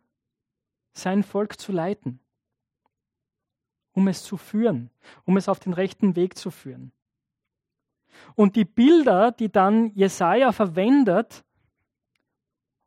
sein 0.94 1.24
Volk 1.24 1.60
zu 1.60 1.72
leiten, 1.72 2.20
um 3.94 4.08
es 4.08 4.24
zu 4.24 4.38
führen, 4.38 4.90
um 5.26 5.38
es 5.38 5.50
auf 5.50 5.60
den 5.60 5.74
rechten 5.74 6.16
Weg 6.16 6.38
zu 6.38 6.52
führen. 6.52 6.92
Und 8.36 8.56
die 8.56 8.66
Bilder, 8.66 9.32
die 9.32 9.52
dann 9.52 9.92
Jesaja 9.96 10.52
verwendet, 10.52 11.44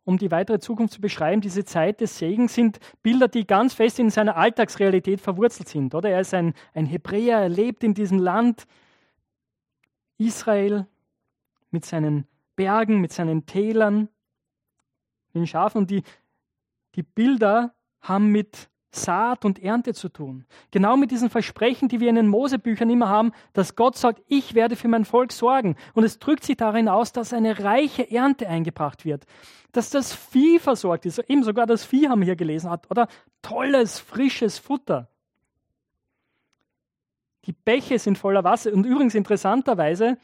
um 0.04 0.18
die 0.18 0.30
weitere 0.30 0.60
Zukunft 0.60 0.94
zu 0.94 1.00
beschreiben, 1.00 1.40
diese 1.40 1.64
Zeit 1.64 2.00
des 2.00 2.18
Segens, 2.18 2.54
sind 2.54 2.78
Bilder, 3.02 3.26
die 3.26 3.46
ganz 3.46 3.74
fest 3.74 3.98
in 3.98 4.10
seiner 4.10 4.36
Alltagsrealität 4.36 5.20
verwurzelt 5.20 5.68
sind. 5.68 5.94
Oder? 5.94 6.10
Er 6.10 6.20
ist 6.20 6.32
ein, 6.32 6.54
ein 6.74 6.86
Hebräer, 6.86 7.40
er 7.40 7.48
lebt 7.48 7.82
in 7.82 7.92
diesem 7.92 8.18
Land 8.18 8.66
Israel 10.16 10.86
mit 11.70 11.84
seinen 11.84 12.26
Bergen, 12.54 13.00
mit 13.00 13.12
seinen 13.12 13.46
Tälern, 13.46 14.08
mit 15.26 15.34
den 15.34 15.46
Schafen. 15.46 15.78
Und 15.78 15.90
die, 15.90 16.04
die 16.94 17.02
Bilder 17.02 17.74
haben 18.00 18.28
mit 18.28 18.70
Saat 18.96 19.44
und 19.44 19.62
Ernte 19.62 19.94
zu 19.94 20.08
tun. 20.08 20.44
Genau 20.70 20.96
mit 20.96 21.10
diesen 21.10 21.30
Versprechen, 21.30 21.88
die 21.88 22.00
wir 22.00 22.08
in 22.08 22.16
den 22.16 22.28
Mosebüchern 22.28 22.90
immer 22.90 23.08
haben, 23.08 23.32
dass 23.52 23.76
Gott 23.76 23.96
sagt, 23.96 24.22
ich 24.26 24.54
werde 24.54 24.76
für 24.76 24.88
mein 24.88 25.04
Volk 25.04 25.32
sorgen. 25.32 25.76
Und 25.94 26.04
es 26.04 26.18
drückt 26.18 26.44
sich 26.44 26.56
darin 26.56 26.88
aus, 26.88 27.12
dass 27.12 27.32
eine 27.32 27.62
reiche 27.62 28.10
Ernte 28.10 28.48
eingebracht 28.48 29.04
wird, 29.04 29.26
dass 29.72 29.90
das 29.90 30.12
Vieh 30.12 30.58
versorgt 30.58 31.06
ist. 31.06 31.18
Eben 31.28 31.44
sogar 31.44 31.66
das 31.66 31.84
Vieh 31.84 32.08
haben 32.08 32.20
wir 32.20 32.26
hier 32.26 32.36
gelesen 32.36 32.70
oder 32.90 33.08
tolles, 33.42 34.00
frisches 34.00 34.58
Futter. 34.58 35.08
Die 37.44 37.52
Bäche 37.52 37.98
sind 37.98 38.18
voller 38.18 38.42
Wasser. 38.42 38.72
Und 38.72 38.84
übrigens 38.84 39.14
interessanterweise, 39.14 40.18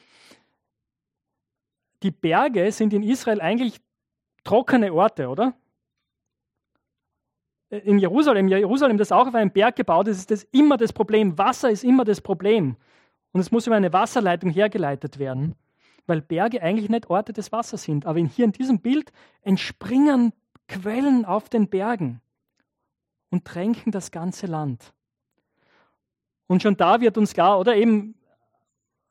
die 2.03 2.11
Berge 2.11 2.73
sind 2.73 2.93
in 2.93 3.03
Israel 3.03 3.41
eigentlich 3.41 3.81
trockene 4.45 4.93
Orte, 4.93 5.29
oder? 5.29 5.55
In 7.73 7.99
Jerusalem, 7.99 8.49
Jerusalem, 8.49 8.99
das 8.99 9.13
auch 9.13 9.27
auf 9.27 9.35
einem 9.35 9.51
Berg 9.51 9.77
gebaut 9.77 10.07
ist, 10.07 10.19
ist 10.19 10.31
das 10.31 10.43
immer 10.53 10.77
das 10.77 10.93
Problem. 10.93 11.39
Wasser 11.39 11.71
ist 11.71 11.85
immer 11.85 12.05
das 12.05 12.21
Problem. 12.21 12.77
Und 13.33 13.41
es 13.41 13.51
muss 13.51 13.67
über 13.67 13.77
eine 13.77 13.95
Wasserleitung 13.95 14.51
hergeleitet 14.51 15.19
werden, 15.19 15.55
weil 16.07 16.21
Berge 16.21 16.63
eigentlich 16.63 16.91
nicht 16.91 17.09
Orte 17.09 17.33
des 17.33 17.51
Wassers 17.51 17.85
sind. 17.85 18.05
Aber 18.05 18.19
hier 18.21 18.45
in 18.45 18.53
diesem 18.53 18.81
Bild 18.81 19.11
entspringen 19.41 20.35
Quellen 20.69 21.25
auf 21.25 21.49
den 21.49 21.69
Bergen 21.69 22.21
und 23.31 23.47
tränken 23.47 23.91
das 23.91 24.11
ganze 24.11 24.47
Land. 24.47 24.93
Und 26.47 26.63
schon 26.63 26.77
da 26.77 27.01
wird 27.01 27.17
uns 27.17 27.33
klar, 27.33 27.59
oder 27.59 27.75
eben, 27.75 28.15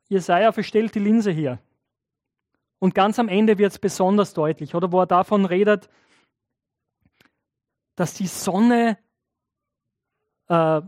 Jesaja 0.08 0.52
verstellt 0.52 0.94
die 0.94 1.00
Linse 1.00 1.32
hier. 1.32 1.58
Und 2.78 2.94
ganz 2.94 3.18
am 3.18 3.28
Ende 3.28 3.58
wird 3.58 3.72
es 3.72 3.80
besonders 3.80 4.36
deutlich, 4.36 4.76
oder 4.76 4.92
wo 4.92 5.00
er 5.00 5.08
davon 5.08 5.46
redet, 5.46 5.90
dass 8.02 8.16
die 8.16 8.26
Sonne, 8.26 8.98
äh, 10.48 10.82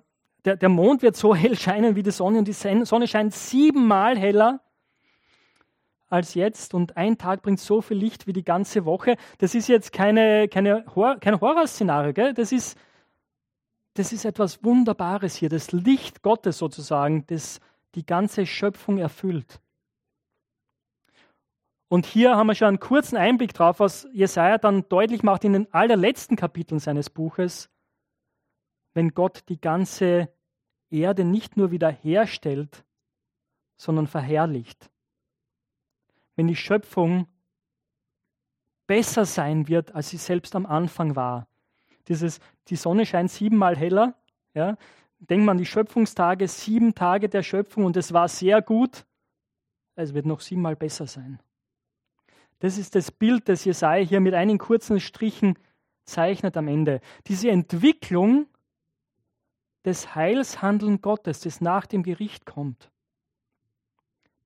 der, 0.45 0.58
der 0.58 0.69
Mond 0.69 1.04
wird 1.04 1.15
so 1.15 1.36
hell 1.36 1.56
scheinen 1.56 1.95
wie 1.95 2.02
die 2.02 2.10
Sonne 2.10 2.39
und 2.39 2.47
die 2.47 2.54
Sonne 2.54 3.08
scheint 3.08 3.36
siebenmal 3.36 4.17
heller 4.17 4.62
als 6.10 6.34
jetzt 6.34 6.73
und 6.73 6.97
ein 6.97 7.19
Tag 7.19 7.43
bringt 7.43 7.60
so 7.60 7.82
viel 7.82 7.97
Licht 7.97 8.26
wie 8.26 8.34
die 8.34 8.43
ganze 8.43 8.86
Woche. 8.86 9.15
Das 9.38 9.54
ist 9.54 9.67
jetzt 9.67 9.91
keine, 9.93 10.47
keine 10.47 10.86
Hor 10.95 11.17
kein 11.19 11.39
Horrorszenario, 11.39 12.13
gell? 12.13 12.34
Das 12.34 12.52
ist, 12.52 12.80
das 13.93 14.12
ist 14.12 14.26
etwas 14.26 14.63
Wunderbares 14.63 15.36
hier, 15.36 15.49
das 15.49 15.71
Licht 15.71 16.23
Gottes 16.23 16.58
sozusagen, 16.58 17.28
das 17.28 17.60
die 17.93 18.08
ganze 18.08 18.47
Schöpfung 18.47 18.97
erfüllt. 18.97 19.60
Und 21.94 22.08
hier 22.08 22.36
haben 22.36 22.48
wir 22.48 22.56
schon 22.56 22.70
einen 22.70 22.80
kurzen 22.80 23.18
Einblick 23.18 23.54
drauf, 23.54 23.80
was 23.80 24.08
Jesaja 24.14 24.58
dann 24.58 24.90
deutlich 24.90 25.22
macht 25.22 25.44
in 25.44 25.54
den 25.54 25.72
allerletzten 25.72 26.36
Kapiteln 26.36 26.80
seines 26.80 27.12
Buches, 27.12 27.70
wenn 28.96 29.10
Gott 29.14 29.44
die 29.48 29.62
ganze 29.62 30.34
Erde 30.90 31.24
nicht 31.24 31.56
nur 31.56 31.70
wiederherstellt, 31.70 32.84
sondern 33.78 34.08
verherrlicht. 34.08 34.90
Wenn 36.36 36.48
die 36.48 36.56
Schöpfung 36.56 37.28
besser 38.88 39.26
sein 39.26 39.68
wird, 39.68 39.94
als 39.94 40.10
sie 40.10 40.18
selbst 40.18 40.56
am 40.56 40.66
Anfang 40.66 41.16
war. 41.16 41.48
Dieses, 42.08 42.40
die 42.70 42.76
Sonne 42.76 43.06
scheint 43.06 43.30
siebenmal 43.30 43.78
heller. 43.78 44.16
Ja? 44.56 44.78
Denkt 45.20 45.46
man 45.46 45.60
die 45.60 45.68
Schöpfungstage, 45.68 46.48
sieben 46.48 46.96
Tage 46.96 47.30
der 47.30 47.44
Schöpfung 47.44 47.86
und 47.86 47.96
es 47.98 48.14
war 48.14 48.30
sehr 48.30 48.64
gut. 48.64 49.06
Es 49.94 50.16
wird 50.16 50.26
noch 50.26 50.40
siebenmal 50.40 50.76
besser 50.76 51.06
sein. 51.06 51.40
Das 52.60 52.78
ist 52.78 52.96
das 52.96 53.12
Bild, 53.12 53.50
das 53.50 53.66
Jesaja 53.66 54.06
hier 54.06 54.20
mit 54.20 54.34
einigen 54.34 54.60
kurzen 54.60 55.00
Strichen 55.00 55.58
zeichnet 56.06 56.58
am 56.58 56.68
Ende. 56.68 57.02
Diese 57.28 57.50
Entwicklung 57.50 58.48
des 59.86 60.16
Heilshandeln 60.16 61.02
Gottes, 61.02 61.42
das 61.42 61.62
nach 61.62 61.86
dem 61.86 62.04
Gericht 62.04 62.46
kommt. 62.46 62.89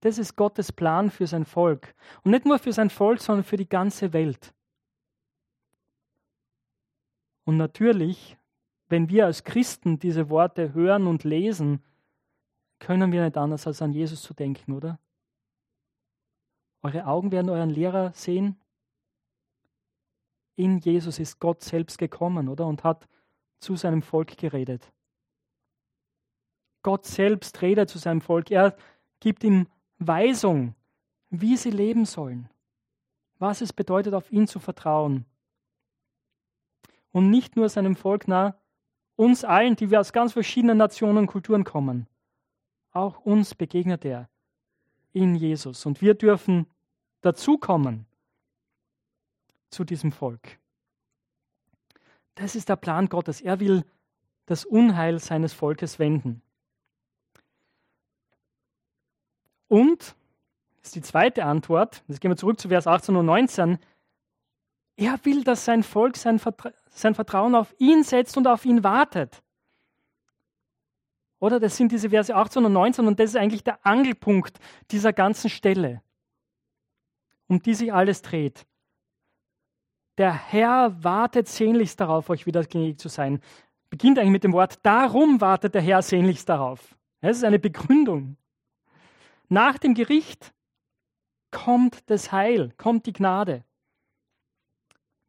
Das 0.01 0.17
ist 0.17 0.35
Gottes 0.35 0.71
Plan 0.71 1.09
für 1.09 1.27
sein 1.27 1.45
Volk. 1.45 1.95
Und 2.23 2.31
nicht 2.31 2.45
nur 2.45 2.59
für 2.59 2.73
sein 2.73 2.89
Volk, 2.89 3.19
sondern 3.19 3.43
für 3.43 3.57
die 3.57 3.69
ganze 3.69 4.13
Welt. 4.13 4.53
Und 7.45 7.57
natürlich, 7.57 8.37
wenn 8.89 9.09
wir 9.09 9.25
als 9.25 9.43
Christen 9.43 9.99
diese 9.99 10.29
Worte 10.29 10.73
hören 10.73 11.07
und 11.07 11.23
lesen, 11.23 11.83
können 12.79 13.11
wir 13.11 13.23
nicht 13.23 13.37
anders 13.37 13.65
als 13.65 13.81
an 13.81 13.93
Jesus 13.93 14.21
zu 14.21 14.33
denken, 14.33 14.73
oder? 14.73 14.99
Eure 16.87 17.05
Augen 17.05 17.33
werden 17.33 17.49
euren 17.49 17.69
Lehrer 17.69 18.13
sehen. 18.13 18.55
In 20.55 20.79
Jesus 20.79 21.19
ist 21.19 21.37
Gott 21.41 21.61
selbst 21.61 21.97
gekommen, 21.97 22.47
oder? 22.47 22.65
Und 22.65 22.85
hat 22.85 23.09
zu 23.59 23.75
seinem 23.75 24.01
Volk 24.01 24.37
geredet. 24.37 24.93
Gott 26.83 27.05
selbst 27.05 27.61
redet 27.61 27.89
zu 27.89 27.97
seinem 27.97 28.21
Volk. 28.21 28.51
Er 28.51 28.73
gibt 29.19 29.43
ihm 29.43 29.67
Weisung, 29.99 30.75
wie 31.29 31.57
sie 31.57 31.71
leben 31.71 32.05
sollen. 32.05 32.49
Was 33.37 33.59
es 33.59 33.73
bedeutet, 33.73 34.13
auf 34.13 34.31
ihn 34.31 34.47
zu 34.47 34.59
vertrauen. 34.59 35.25
Und 37.11 37.29
nicht 37.29 37.57
nur 37.57 37.67
seinem 37.67 37.97
Volk, 37.97 38.29
na, 38.29 38.57
uns 39.17 39.43
allen, 39.43 39.75
die 39.75 39.91
wir 39.91 39.99
aus 39.99 40.13
ganz 40.13 40.31
verschiedenen 40.31 40.77
Nationen 40.77 41.17
und 41.17 41.27
Kulturen 41.27 41.65
kommen. 41.65 42.07
Auch 42.93 43.19
uns 43.19 43.55
begegnet 43.55 44.05
er 44.05 44.29
in 45.11 45.35
Jesus. 45.35 45.85
Und 45.85 46.01
wir 46.01 46.13
dürfen 46.13 46.65
dazukommen 47.27 48.05
zu 49.69 49.83
diesem 49.83 50.11
Volk. 50.11 50.59
Das 52.35 52.55
ist 52.55 52.69
der 52.69 52.77
Plan 52.77 53.09
Gottes. 53.09 53.41
Er 53.41 53.59
will 53.59 53.83
das 54.45 54.63
Unheil 54.63 55.19
seines 55.19 55.53
Volkes 55.53 55.99
wenden. 55.99 56.41
Und, 59.67 60.15
das 60.77 60.85
ist 60.85 60.95
die 60.95 61.01
zweite 61.01 61.43
Antwort, 61.43 62.03
jetzt 62.07 62.21
gehen 62.21 62.31
wir 62.31 62.37
zurück 62.37 62.59
zu 62.59 62.69
Vers 62.69 62.87
18 62.87 63.17
und 63.17 63.25
19, 63.25 63.77
er 64.95 65.19
will, 65.25 65.43
dass 65.43 65.65
sein 65.65 65.83
Volk 65.83 66.15
sein, 66.15 66.39
Vertra 66.39 66.71
sein 66.89 67.13
Vertrauen 67.13 67.53
auf 67.53 67.75
ihn 67.77 68.03
setzt 68.03 68.37
und 68.37 68.47
auf 68.47 68.65
ihn 68.65 68.83
wartet. 68.83 69.43
Oder 71.39 71.59
das 71.59 71.75
sind 71.75 71.91
diese 71.91 72.09
Verse 72.09 72.33
18 72.33 72.65
und 72.65 72.73
19 72.73 73.05
und 73.05 73.19
das 73.19 73.31
ist 73.31 73.35
eigentlich 73.35 73.63
der 73.63 73.85
Angelpunkt 73.85 74.57
dieser 74.89 75.11
ganzen 75.11 75.49
Stelle 75.49 76.01
um 77.47 77.61
die 77.61 77.73
sich 77.73 77.93
alles 77.93 78.21
dreht. 78.21 78.65
Der 80.17 80.33
Herr 80.33 81.03
wartet 81.03 81.47
sehnlichst 81.47 81.99
darauf, 81.99 82.29
euch 82.29 82.45
wieder 82.45 82.63
gnädig 82.63 82.99
zu 82.99 83.07
sein. 83.07 83.39
Beginnt 83.89 84.17
eigentlich 84.17 84.31
mit 84.31 84.43
dem 84.43 84.53
Wort, 84.53 84.79
darum 84.83 85.39
wartet 85.41 85.75
der 85.75 85.81
Herr 85.81 86.01
sehnlichst 86.01 86.49
darauf. 86.49 86.97
Das 87.21 87.37
ist 87.37 87.43
eine 87.43 87.59
Begründung. 87.59 88.37
Nach 89.49 89.77
dem 89.77 89.93
Gericht 89.93 90.53
kommt 91.51 92.09
das 92.09 92.31
Heil, 92.31 92.73
kommt 92.77 93.05
die 93.05 93.13
Gnade. 93.13 93.63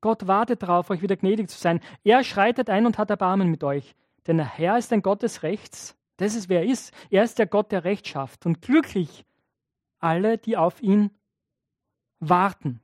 Gott 0.00 0.26
wartet 0.26 0.62
darauf, 0.62 0.90
euch 0.90 1.02
wieder 1.02 1.16
gnädig 1.16 1.48
zu 1.48 1.58
sein. 1.58 1.80
Er 2.04 2.22
schreitet 2.24 2.70
ein 2.70 2.86
und 2.86 2.98
hat 2.98 3.10
Erbarmen 3.10 3.50
mit 3.50 3.64
euch. 3.64 3.94
Denn 4.26 4.36
der 4.36 4.46
Herr 4.46 4.78
ist 4.78 4.92
ein 4.92 5.02
Gott 5.02 5.22
des 5.22 5.42
Rechts. 5.42 5.96
Das 6.18 6.34
ist, 6.34 6.48
wer 6.48 6.60
er 6.62 6.70
ist. 6.70 6.92
Er 7.10 7.24
ist 7.24 7.38
der 7.38 7.46
Gott, 7.46 7.72
der 7.72 7.84
Recht 7.84 8.06
schafft. 8.06 8.46
Und 8.46 8.62
glücklich 8.62 9.24
alle, 9.98 10.38
die 10.38 10.56
auf 10.56 10.82
ihn 10.82 11.10
warten. 12.20 12.80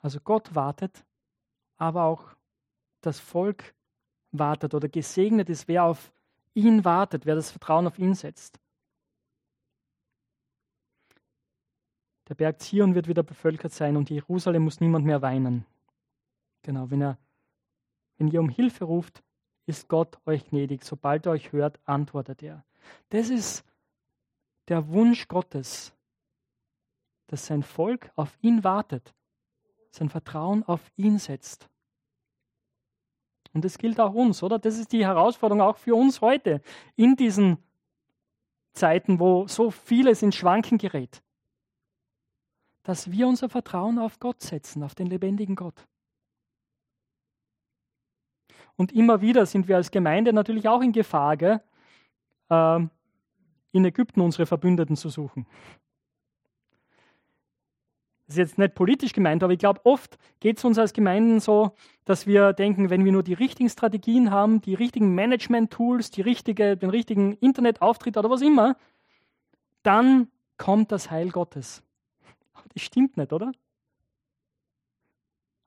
Also 0.00 0.20
Gott 0.20 0.54
wartet, 0.54 1.04
aber 1.76 2.04
auch 2.04 2.36
das 3.00 3.20
Volk 3.20 3.74
wartet 4.30 4.74
oder 4.74 4.88
gesegnet 4.88 5.48
ist, 5.48 5.68
wer 5.68 5.84
auf 5.84 6.12
ihn 6.54 6.84
wartet, 6.84 7.26
wer 7.26 7.34
das 7.34 7.50
Vertrauen 7.50 7.86
auf 7.86 7.98
ihn 7.98 8.14
setzt. 8.14 8.58
Der 12.28 12.34
Berg 12.34 12.60
Zion 12.60 12.94
wird 12.94 13.08
wieder 13.08 13.22
bevölkert 13.22 13.72
sein 13.72 13.96
und 13.96 14.10
Jerusalem 14.10 14.64
muss 14.64 14.80
niemand 14.80 15.06
mehr 15.06 15.22
weinen. 15.22 15.64
Genau, 16.62 16.90
wenn, 16.90 17.00
er, 17.00 17.18
wenn 18.18 18.28
ihr 18.28 18.40
um 18.40 18.50
Hilfe 18.50 18.84
ruft, 18.84 19.22
ist 19.66 19.88
Gott 19.88 20.18
euch 20.26 20.48
gnädig. 20.48 20.84
Sobald 20.84 21.26
er 21.26 21.32
euch 21.32 21.52
hört, 21.52 21.78
antwortet 21.84 22.42
er. 22.42 22.64
Das 23.08 23.30
ist 23.30 23.64
der 24.68 24.88
Wunsch 24.88 25.28
Gottes, 25.28 25.94
dass 27.28 27.46
sein 27.46 27.62
Volk 27.62 28.10
auf 28.16 28.36
ihn 28.42 28.64
wartet, 28.64 29.14
sein 29.90 30.08
Vertrauen 30.08 30.64
auf 30.64 30.90
ihn 30.96 31.18
setzt. 31.18 31.68
Und 33.52 33.64
das 33.64 33.78
gilt 33.78 34.00
auch 34.00 34.12
uns, 34.12 34.42
oder? 34.42 34.58
Das 34.58 34.78
ist 34.78 34.92
die 34.92 35.06
Herausforderung 35.06 35.62
auch 35.62 35.76
für 35.76 35.94
uns 35.94 36.20
heute 36.20 36.60
in 36.96 37.16
diesen 37.16 37.58
Zeiten, 38.72 39.18
wo 39.18 39.46
so 39.46 39.70
vieles 39.70 40.22
in 40.22 40.32
Schwanken 40.32 40.78
gerät. 40.78 41.22
Dass 42.82 43.10
wir 43.10 43.26
unser 43.26 43.48
Vertrauen 43.48 43.98
auf 43.98 44.18
Gott 44.20 44.42
setzen, 44.42 44.82
auf 44.82 44.94
den 44.94 45.06
lebendigen 45.06 45.56
Gott. 45.56 45.86
Und 48.76 48.92
immer 48.92 49.20
wieder 49.20 49.44
sind 49.44 49.66
wir 49.66 49.76
als 49.76 49.90
Gemeinde 49.90 50.32
natürlich 50.32 50.68
auch 50.68 50.80
in 50.80 50.92
Gefahr, 50.92 51.36
gell? 51.36 51.60
Ähm, 52.48 52.90
in 53.72 53.84
Ägypten 53.84 54.20
unsere 54.20 54.46
Verbündeten 54.46 54.96
zu 54.96 55.08
suchen. 55.08 55.46
Das 58.28 58.34
ist 58.34 58.38
jetzt 58.40 58.58
nicht 58.58 58.74
politisch 58.74 59.14
gemeint, 59.14 59.42
aber 59.42 59.54
ich 59.54 59.58
glaube, 59.58 59.80
oft 59.84 60.18
geht 60.40 60.58
es 60.58 60.64
uns 60.64 60.76
als 60.76 60.92
Gemeinden 60.92 61.40
so, 61.40 61.72
dass 62.04 62.26
wir 62.26 62.52
denken, 62.52 62.90
wenn 62.90 63.06
wir 63.06 63.10
nur 63.10 63.22
die 63.22 63.32
richtigen 63.32 63.70
Strategien 63.70 64.30
haben, 64.30 64.60
die 64.60 64.74
richtigen 64.74 65.14
Management-Tools, 65.14 66.10
die 66.10 66.20
richtige, 66.20 66.76
den 66.76 66.90
richtigen 66.90 67.32
Internetauftritt 67.32 68.18
oder 68.18 68.28
was 68.28 68.42
immer, 68.42 68.76
dann 69.82 70.28
kommt 70.58 70.92
das 70.92 71.10
Heil 71.10 71.30
Gottes. 71.30 71.82
das 72.74 72.82
stimmt 72.82 73.16
nicht, 73.16 73.32
oder? 73.32 73.50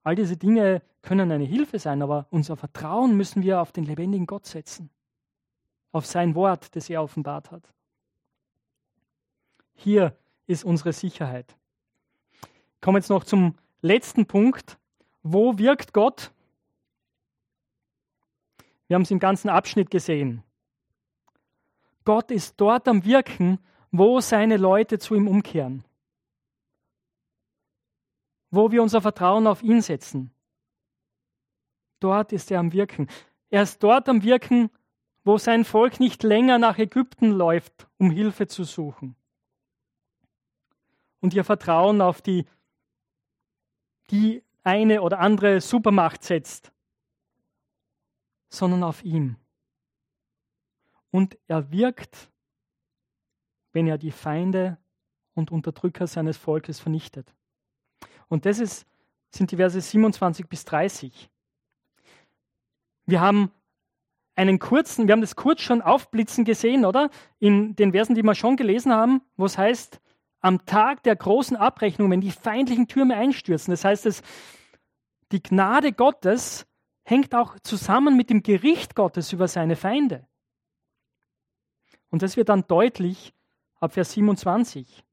All 0.03 0.13
diese 0.13 0.37
Dinge 0.37 0.83
können 1.01 1.31
eine 1.31 1.45
Hilfe 1.45 1.79
sein, 1.79 2.03
aber 2.03 2.27
unser 2.29 2.57
Vertrauen 2.57 3.17
müssen 3.17 3.41
wir 3.41 3.59
auf 3.59 3.71
den 3.71 3.85
lebendigen 3.85 4.27
Gott 4.27 4.45
setzen. 4.45 4.91
Auf 5.91 6.05
sein 6.05 6.35
Wort, 6.35 6.75
das 6.75 6.91
er 6.91 7.01
offenbart 7.01 7.49
hat. 7.49 7.73
Hier 9.73 10.15
ist 10.45 10.63
unsere 10.63 10.93
Sicherheit 10.93 11.55
komme 12.81 12.99
jetzt 12.99 13.09
noch 13.09 13.23
zum 13.23 13.55
letzten 13.81 14.25
Punkt. 14.25 14.77
Wo 15.23 15.57
wirkt 15.57 15.93
Gott? 15.93 16.31
Wir 18.87 18.95
haben 18.95 19.03
es 19.03 19.11
im 19.11 19.19
ganzen 19.19 19.49
Abschnitt 19.49 19.89
gesehen. 19.89 20.43
Gott 22.03 22.31
ist 22.31 22.59
dort 22.59 22.87
am 22.87 23.05
Wirken, 23.05 23.59
wo 23.91 24.19
seine 24.19 24.57
Leute 24.57 24.99
zu 24.99 25.15
ihm 25.15 25.27
umkehren. 25.27 25.83
Wo 28.49 28.71
wir 28.71 28.81
unser 28.81 29.01
Vertrauen 29.01 29.47
auf 29.47 29.61
ihn 29.61 29.81
setzen. 29.81 30.31
Dort 31.99 32.33
ist 32.33 32.51
er 32.51 32.59
am 32.59 32.73
Wirken. 32.73 33.07
Er 33.49 33.63
ist 33.63 33.81
dort 33.83 34.09
am 34.09 34.23
Wirken, 34.23 34.71
wo 35.23 35.37
sein 35.37 35.65
Volk 35.65 35.99
nicht 35.99 36.23
länger 36.23 36.57
nach 36.57 36.79
Ägypten 36.79 37.31
läuft, 37.31 37.87
um 37.97 38.09
Hilfe 38.09 38.47
zu 38.47 38.63
suchen. 38.63 39.15
Und 41.19 41.35
ihr 41.35 41.43
Vertrauen 41.43 42.01
auf 42.01 42.21
die 42.21 42.45
die 44.11 44.43
eine 44.63 45.01
oder 45.01 45.19
andere 45.19 45.61
Supermacht 45.61 46.23
setzt, 46.23 46.71
sondern 48.49 48.83
auf 48.83 49.03
ihm. 49.03 49.37
Und 51.09 51.37
er 51.47 51.71
wirkt, 51.71 52.29
wenn 53.73 53.87
er 53.87 53.97
die 53.97 54.11
Feinde 54.11 54.77
und 55.33 55.51
Unterdrücker 55.51 56.07
seines 56.07 56.37
Volkes 56.37 56.79
vernichtet. 56.79 57.33
Und 58.27 58.45
das 58.45 58.59
ist, 58.59 58.85
sind 59.29 59.51
die 59.51 59.57
Verse 59.57 59.79
27 59.79 60.47
bis 60.47 60.65
30. 60.65 61.29
Wir 63.05 63.21
haben 63.21 63.51
einen 64.35 64.59
kurzen, 64.59 65.07
wir 65.07 65.13
haben 65.13 65.21
das 65.21 65.35
kurz 65.35 65.61
schon 65.61 65.81
aufblitzen 65.81 66.45
gesehen, 66.45 66.85
oder? 66.85 67.09
In 67.39 67.75
den 67.75 67.91
Versen, 67.91 68.15
die 68.15 68.23
wir 68.23 68.35
schon 68.35 68.55
gelesen 68.55 68.93
haben, 68.93 69.21
wo 69.37 69.45
es 69.45 69.57
heißt, 69.57 70.01
am 70.41 70.65
Tag 70.65 71.03
der 71.03 71.15
großen 71.15 71.55
Abrechnung, 71.55 72.11
wenn 72.11 72.21
die 72.21 72.31
feindlichen 72.31 72.87
Türme 72.87 73.15
einstürzen. 73.15 73.71
Das 73.71 73.85
heißt, 73.85 74.05
es, 74.05 74.21
die 75.31 75.41
Gnade 75.41 75.93
Gottes 75.93 76.65
hängt 77.03 77.33
auch 77.33 77.59
zusammen 77.59 78.17
mit 78.17 78.29
dem 78.29 78.43
Gericht 78.43 78.95
Gottes 78.95 79.31
über 79.33 79.47
seine 79.47 79.75
Feinde. 79.75 80.27
Und 82.09 82.21
das 82.21 82.35
wird 82.37 82.49
dann 82.49 82.65
deutlich 82.67 83.33
ab 83.79 83.93
Vers 83.93 84.11
27. 84.13 85.03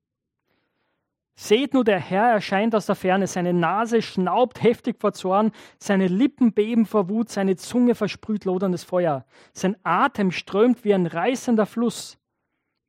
Seht 1.37 1.73
nur, 1.73 1.85
der 1.85 2.01
Herr 2.01 2.33
erscheint 2.33 2.75
aus 2.75 2.87
der 2.87 2.97
Ferne, 2.97 3.29
seine 3.29 3.53
Nase 3.53 4.03
schnaubt 4.03 4.61
heftig 4.61 4.99
vor 4.99 5.13
Zorn, 5.13 5.53
seine 5.79 6.09
Lippen 6.09 6.53
beben 6.53 6.85
vor 6.85 7.09
Wut, 7.09 7.29
seine 7.29 7.55
Zunge 7.55 7.95
versprüht 7.95 8.45
loderndes 8.45 8.83
Feuer, 8.83 9.25
sein 9.53 9.77
Atem 9.85 10.33
strömt 10.33 10.85
wie 10.85 10.93
ein 10.93 11.07
reißender 11.07 11.65
Fluss, 11.65 12.19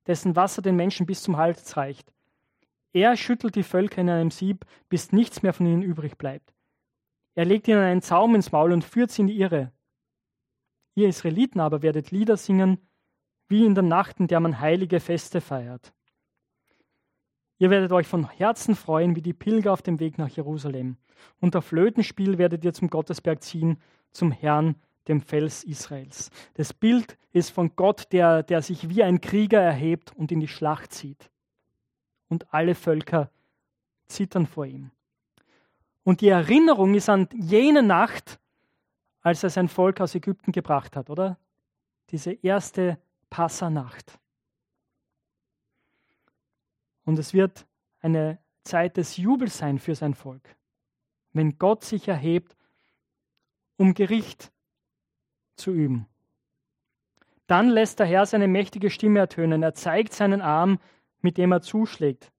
dessen 0.08 0.36
Wasser 0.36 0.64
den 0.64 0.76
Menschen 0.76 1.06
bis 1.06 1.22
zum 1.22 1.38
Hals 1.38 1.78
reicht. 1.78 2.12
Er 2.94 3.16
schüttelt 3.18 3.56
die 3.56 3.64
Völker 3.64 4.02
in 4.02 4.10
einem 4.10 4.32
Sieb, 4.32 4.66
bis 4.90 5.12
nichts 5.12 5.44
mehr 5.44 5.54
von 5.54 5.66
ihnen 5.66 5.84
übrig 5.84 6.18
bleibt. 6.18 6.54
Er 7.36 7.46
legt 7.46 7.68
ihnen 7.68 7.80
einen 7.80 8.02
Zaum 8.02 8.36
ins 8.36 8.52
Maul 8.52 8.72
und 8.72 8.84
führt 8.84 9.12
sie 9.12 9.22
in 9.22 9.28
die 9.28 9.40
Irre. 9.40 9.72
Ihr 10.96 11.08
Israeliten 11.08 11.60
aber 11.60 11.82
werdet 11.82 12.12
Lieder 12.12 12.36
singen, 12.36 12.80
wie 13.48 13.66
in 13.66 13.76
der 13.76 13.84
Nacht, 13.84 14.20
in 14.20 14.28
der 14.28 14.40
man 14.40 14.60
heilige 14.60 15.00
Feste 15.00 15.40
feiert. 15.40 15.94
Ihr 17.58 17.70
werdet 17.70 17.92
euch 17.92 18.08
von 18.08 18.30
Herzen 18.30 18.76
freuen, 18.76 19.16
wie 19.16 19.22
die 19.22 19.34
Pilger 19.34 19.74
auf 19.74 19.82
dem 19.82 20.00
Weg 20.00 20.18
nach 20.18 20.30
Jerusalem. 20.30 20.98
Unter 21.40 21.62
Flötenspiel 21.62 22.38
werdet 22.38 22.64
ihr 22.64 22.74
zum 22.74 22.90
Gottesberg 22.90 23.44
ziehen, 23.44 23.82
zum 24.12 24.32
Herrn, 24.32 24.76
dem 25.08 25.22
Fels 25.22 25.64
Israels. 25.64 26.30
Das 26.54 26.74
Bild 26.74 27.18
ist 27.32 27.50
von 27.50 27.76
Gott, 27.76 28.12
der, 28.12 28.44
der 28.44 28.62
sich 28.62 28.90
wie 28.90 29.04
ein 29.04 29.22
Krieger 29.22 29.60
erhebt 29.60 30.16
und 30.16 30.32
in 30.32 30.40
die 30.40 30.48
Schlacht 30.48 30.94
zieht. 30.94 31.30
Und 32.30 32.54
alle 32.54 32.76
Völker 32.76 33.30
zittern 34.08 34.46
vor 34.48 34.66
ihm. 34.66 34.92
Und 36.04 36.22
die 36.22 36.30
Erinnerung 36.30 36.96
ist 36.96 37.10
an 37.10 37.28
jene 37.34 37.84
Nacht, 37.84 38.40
als 39.22 39.44
er 39.44 39.50
sein 39.50 39.68
Volk 39.68 40.00
aus 40.02 40.16
Ägypten 40.16 40.52
gebracht 40.52 40.96
hat, 40.96 41.10
oder? 41.10 41.38
Diese 42.10 42.32
erste 42.32 42.98
Passanacht. 43.30 44.20
Und 47.06 47.20
es 47.20 47.34
wird 47.34 47.68
eine 48.02 48.40
Zeit 48.64 48.98
des 48.98 49.18
Jubels 49.18 49.58
sein 49.58 49.80
für 49.80 49.96
sein 49.96 50.14
Volk, 50.14 50.56
wenn 51.34 51.58
Gott 51.58 51.84
sich 51.84 52.08
erhebt, 52.08 52.56
um 53.78 53.94
Gericht 53.94 54.52
zu 55.56 55.72
üben. 55.72 56.08
Dann 57.48 57.70
lässt 57.70 58.00
der 58.00 58.06
Herr 58.06 58.26
seine 58.26 58.48
mächtige 58.48 58.90
Stimme 58.90 59.20
ertönen. 59.20 59.64
Er 59.64 59.74
zeigt 59.74 60.14
seinen 60.14 60.42
Arm, 60.42 60.80
mit 61.22 61.38
dem 61.38 61.52
er 61.52 61.62
zuschlägt. 61.62 62.32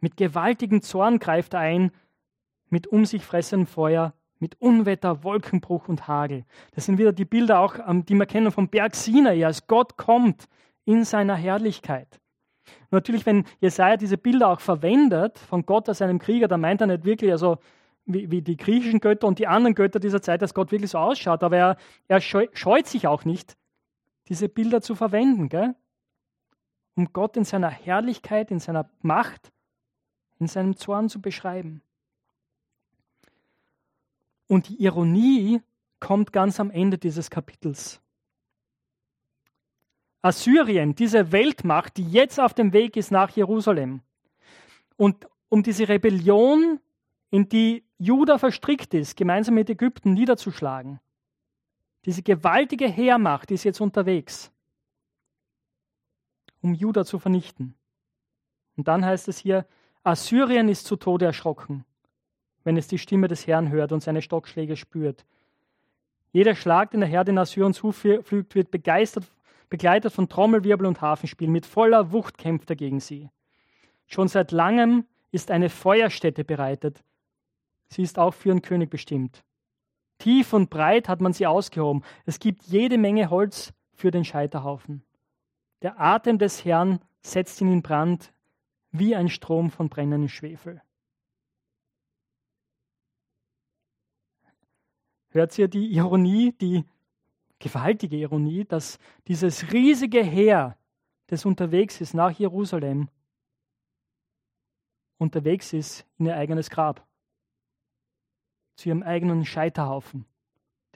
Mit 0.00 0.16
gewaltigem 0.16 0.82
Zorn 0.82 1.18
greift 1.18 1.54
er 1.54 1.60
ein, 1.60 1.90
mit 2.70 2.86
um 2.86 3.04
sich 3.04 3.24
fressendem 3.24 3.66
Feuer, 3.66 4.14
mit 4.38 4.60
Unwetter, 4.60 5.24
Wolkenbruch 5.24 5.88
und 5.88 6.06
Hagel. 6.06 6.44
Das 6.74 6.86
sind 6.86 6.98
wieder 6.98 7.12
die 7.12 7.24
Bilder 7.24 7.58
auch, 7.60 7.76
ähm, 7.86 8.04
die 8.04 8.14
wir 8.14 8.26
kennen 8.26 8.52
vom 8.52 8.68
Berg 8.68 8.94
Sinai, 8.94 9.44
als 9.44 9.66
Gott 9.66 9.96
kommt 9.96 10.48
in 10.84 11.04
seiner 11.04 11.34
Herrlichkeit. 11.34 12.20
Natürlich, 12.90 13.26
wenn 13.26 13.44
Jesaja 13.60 13.96
diese 13.96 14.18
Bilder 14.18 14.48
auch 14.48 14.60
verwendet 14.60 15.38
von 15.38 15.66
Gott 15.66 15.88
als 15.88 16.02
einem 16.02 16.18
Krieger, 16.18 16.48
dann 16.48 16.60
meint 16.60 16.80
er 16.80 16.86
nicht 16.86 17.04
wirklich, 17.04 17.30
also 17.32 17.58
wie, 18.04 18.30
wie 18.30 18.42
die 18.42 18.56
griechischen 18.56 19.00
Götter 19.00 19.26
und 19.26 19.38
die 19.38 19.46
anderen 19.46 19.74
Götter 19.74 20.00
dieser 20.00 20.22
Zeit, 20.22 20.42
dass 20.42 20.54
Gott 20.54 20.72
wirklich 20.72 20.90
so 20.90 20.98
ausschaut, 20.98 21.42
aber 21.42 21.56
er, 21.56 21.76
er 22.08 22.20
scheut 22.20 22.86
sich 22.86 23.06
auch 23.06 23.24
nicht, 23.24 23.56
diese 24.28 24.48
Bilder 24.48 24.80
zu 24.80 24.94
verwenden, 24.94 25.48
gell? 25.48 25.74
Um 26.98 27.12
Gott 27.12 27.36
in 27.36 27.44
seiner 27.44 27.70
Herrlichkeit, 27.70 28.50
in 28.50 28.58
seiner 28.58 28.90
Macht, 29.02 29.52
in 30.40 30.48
seinem 30.48 30.76
Zorn 30.76 31.08
zu 31.08 31.20
beschreiben. 31.20 31.80
Und 34.48 34.68
die 34.68 34.82
Ironie 34.82 35.62
kommt 36.00 36.32
ganz 36.32 36.58
am 36.58 36.72
Ende 36.72 36.98
dieses 36.98 37.30
Kapitels. 37.30 38.00
Assyrien, 40.22 40.96
diese 40.96 41.30
Weltmacht, 41.30 41.96
die 41.98 42.10
jetzt 42.10 42.40
auf 42.40 42.52
dem 42.52 42.72
Weg 42.72 42.96
ist 42.96 43.12
nach 43.12 43.30
Jerusalem. 43.30 44.00
Und 44.96 45.28
um 45.48 45.62
diese 45.62 45.88
Rebellion, 45.88 46.80
in 47.30 47.48
die 47.48 47.84
Juda 47.98 48.38
verstrickt 48.38 48.92
ist, 48.92 49.16
gemeinsam 49.16 49.54
mit 49.54 49.70
Ägypten 49.70 50.14
niederzuschlagen. 50.14 50.98
Diese 52.06 52.22
gewaltige 52.22 52.88
Heermacht 52.88 53.52
ist 53.52 53.62
jetzt 53.62 53.80
unterwegs, 53.80 54.50
um 56.60 56.74
Juda 56.74 57.04
zu 57.04 57.18
vernichten. 57.18 57.74
Und 58.76 58.88
dann 58.88 59.04
heißt 59.04 59.28
es 59.28 59.38
hier, 59.38 59.66
Assyrien 60.04 60.68
ist 60.68 60.86
zu 60.86 60.96
Tode 60.96 61.26
erschrocken, 61.26 61.84
wenn 62.64 62.76
es 62.76 62.88
die 62.88 62.98
Stimme 62.98 63.28
des 63.28 63.46
Herrn 63.46 63.70
hört 63.70 63.92
und 63.92 64.02
seine 64.02 64.22
Stockschläge 64.22 64.76
spürt. 64.76 65.26
Jeder 66.32 66.54
Schlag, 66.54 66.90
den 66.90 67.00
der 67.00 67.08
Herr 67.08 67.24
den 67.24 67.38
Assyrern 67.38 67.74
zufügt, 67.74 68.54
wird 68.54 68.70
begeistert 68.70 69.24
begleitet 69.68 70.12
von 70.12 70.28
Trommelwirbel 70.28 70.86
und 70.86 71.00
Hafenspiel, 71.00 71.48
mit 71.48 71.66
voller 71.66 72.12
Wucht 72.12 72.38
kämpft 72.38 72.70
er 72.70 72.76
gegen 72.76 73.00
sie. 73.00 73.30
Schon 74.06 74.28
seit 74.28 74.52
langem 74.52 75.04
ist 75.30 75.50
eine 75.50 75.68
Feuerstätte 75.68 76.44
bereitet. 76.44 77.04
Sie 77.88 78.02
ist 78.02 78.18
auch 78.18 78.34
für 78.34 78.50
einen 78.50 78.62
König 78.62 78.90
bestimmt. 78.90 79.44
Tief 80.18 80.52
und 80.52 80.70
breit 80.70 81.08
hat 81.08 81.20
man 81.20 81.32
sie 81.32 81.46
ausgehoben. 81.46 82.02
Es 82.24 82.40
gibt 82.40 82.62
jede 82.64 82.98
Menge 82.98 83.30
Holz 83.30 83.72
für 83.92 84.10
den 84.10 84.24
Scheiterhaufen. 84.24 85.02
Der 85.82 86.00
Atem 86.00 86.38
des 86.38 86.64
Herrn 86.64 87.00
setzt 87.20 87.60
ihn 87.60 87.72
in 87.72 87.82
Brand 87.82 88.32
wie 88.90 89.14
ein 89.14 89.28
Strom 89.28 89.70
von 89.70 89.88
brennendem 89.88 90.28
Schwefel. 90.28 90.82
Hört 95.30 95.56
ihr 95.58 95.68
die 95.68 95.92
Ironie, 95.92 96.52
die 96.52 96.84
gewaltige 97.58 98.16
Ironie, 98.16 98.64
dass 98.64 98.98
dieses 99.26 99.72
riesige 99.72 100.22
Heer, 100.22 100.76
das 101.26 101.44
unterwegs 101.44 102.00
ist 102.00 102.14
nach 102.14 102.30
Jerusalem, 102.30 103.08
unterwegs 105.18 105.72
ist 105.72 106.06
in 106.18 106.26
ihr 106.26 106.36
eigenes 106.36 106.70
Grab, 106.70 107.06
zu 108.76 108.88
ihrem 108.88 109.02
eigenen 109.02 109.44
Scheiterhaufen, 109.44 110.24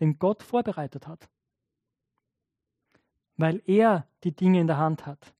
den 0.00 0.18
Gott 0.18 0.42
vorbereitet 0.42 1.06
hat, 1.06 1.28
weil 3.42 3.60
er 3.66 4.06
die 4.22 4.30
Dinge 4.30 4.60
in 4.60 4.68
der 4.68 4.76
Hand 4.76 5.04
hat. 5.04 5.34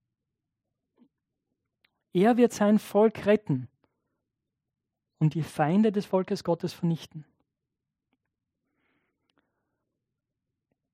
Er 2.12 2.36
wird 2.36 2.52
sein 2.52 2.80
Volk 2.80 3.26
retten 3.26 3.68
und 5.20 5.34
die 5.34 5.44
Feinde 5.44 5.92
des 5.92 6.04
Volkes 6.04 6.42
Gottes 6.42 6.72
vernichten. 6.72 7.24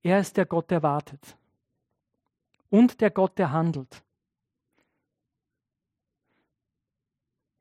Er 0.03 0.19
ist 0.19 0.37
der 0.37 0.45
Gott, 0.45 0.69
der 0.69 0.83
wartet 0.83 1.35
und 2.69 3.01
der 3.01 3.09
Gott, 3.09 3.39
der 3.39 3.51
handelt. 3.51 4.03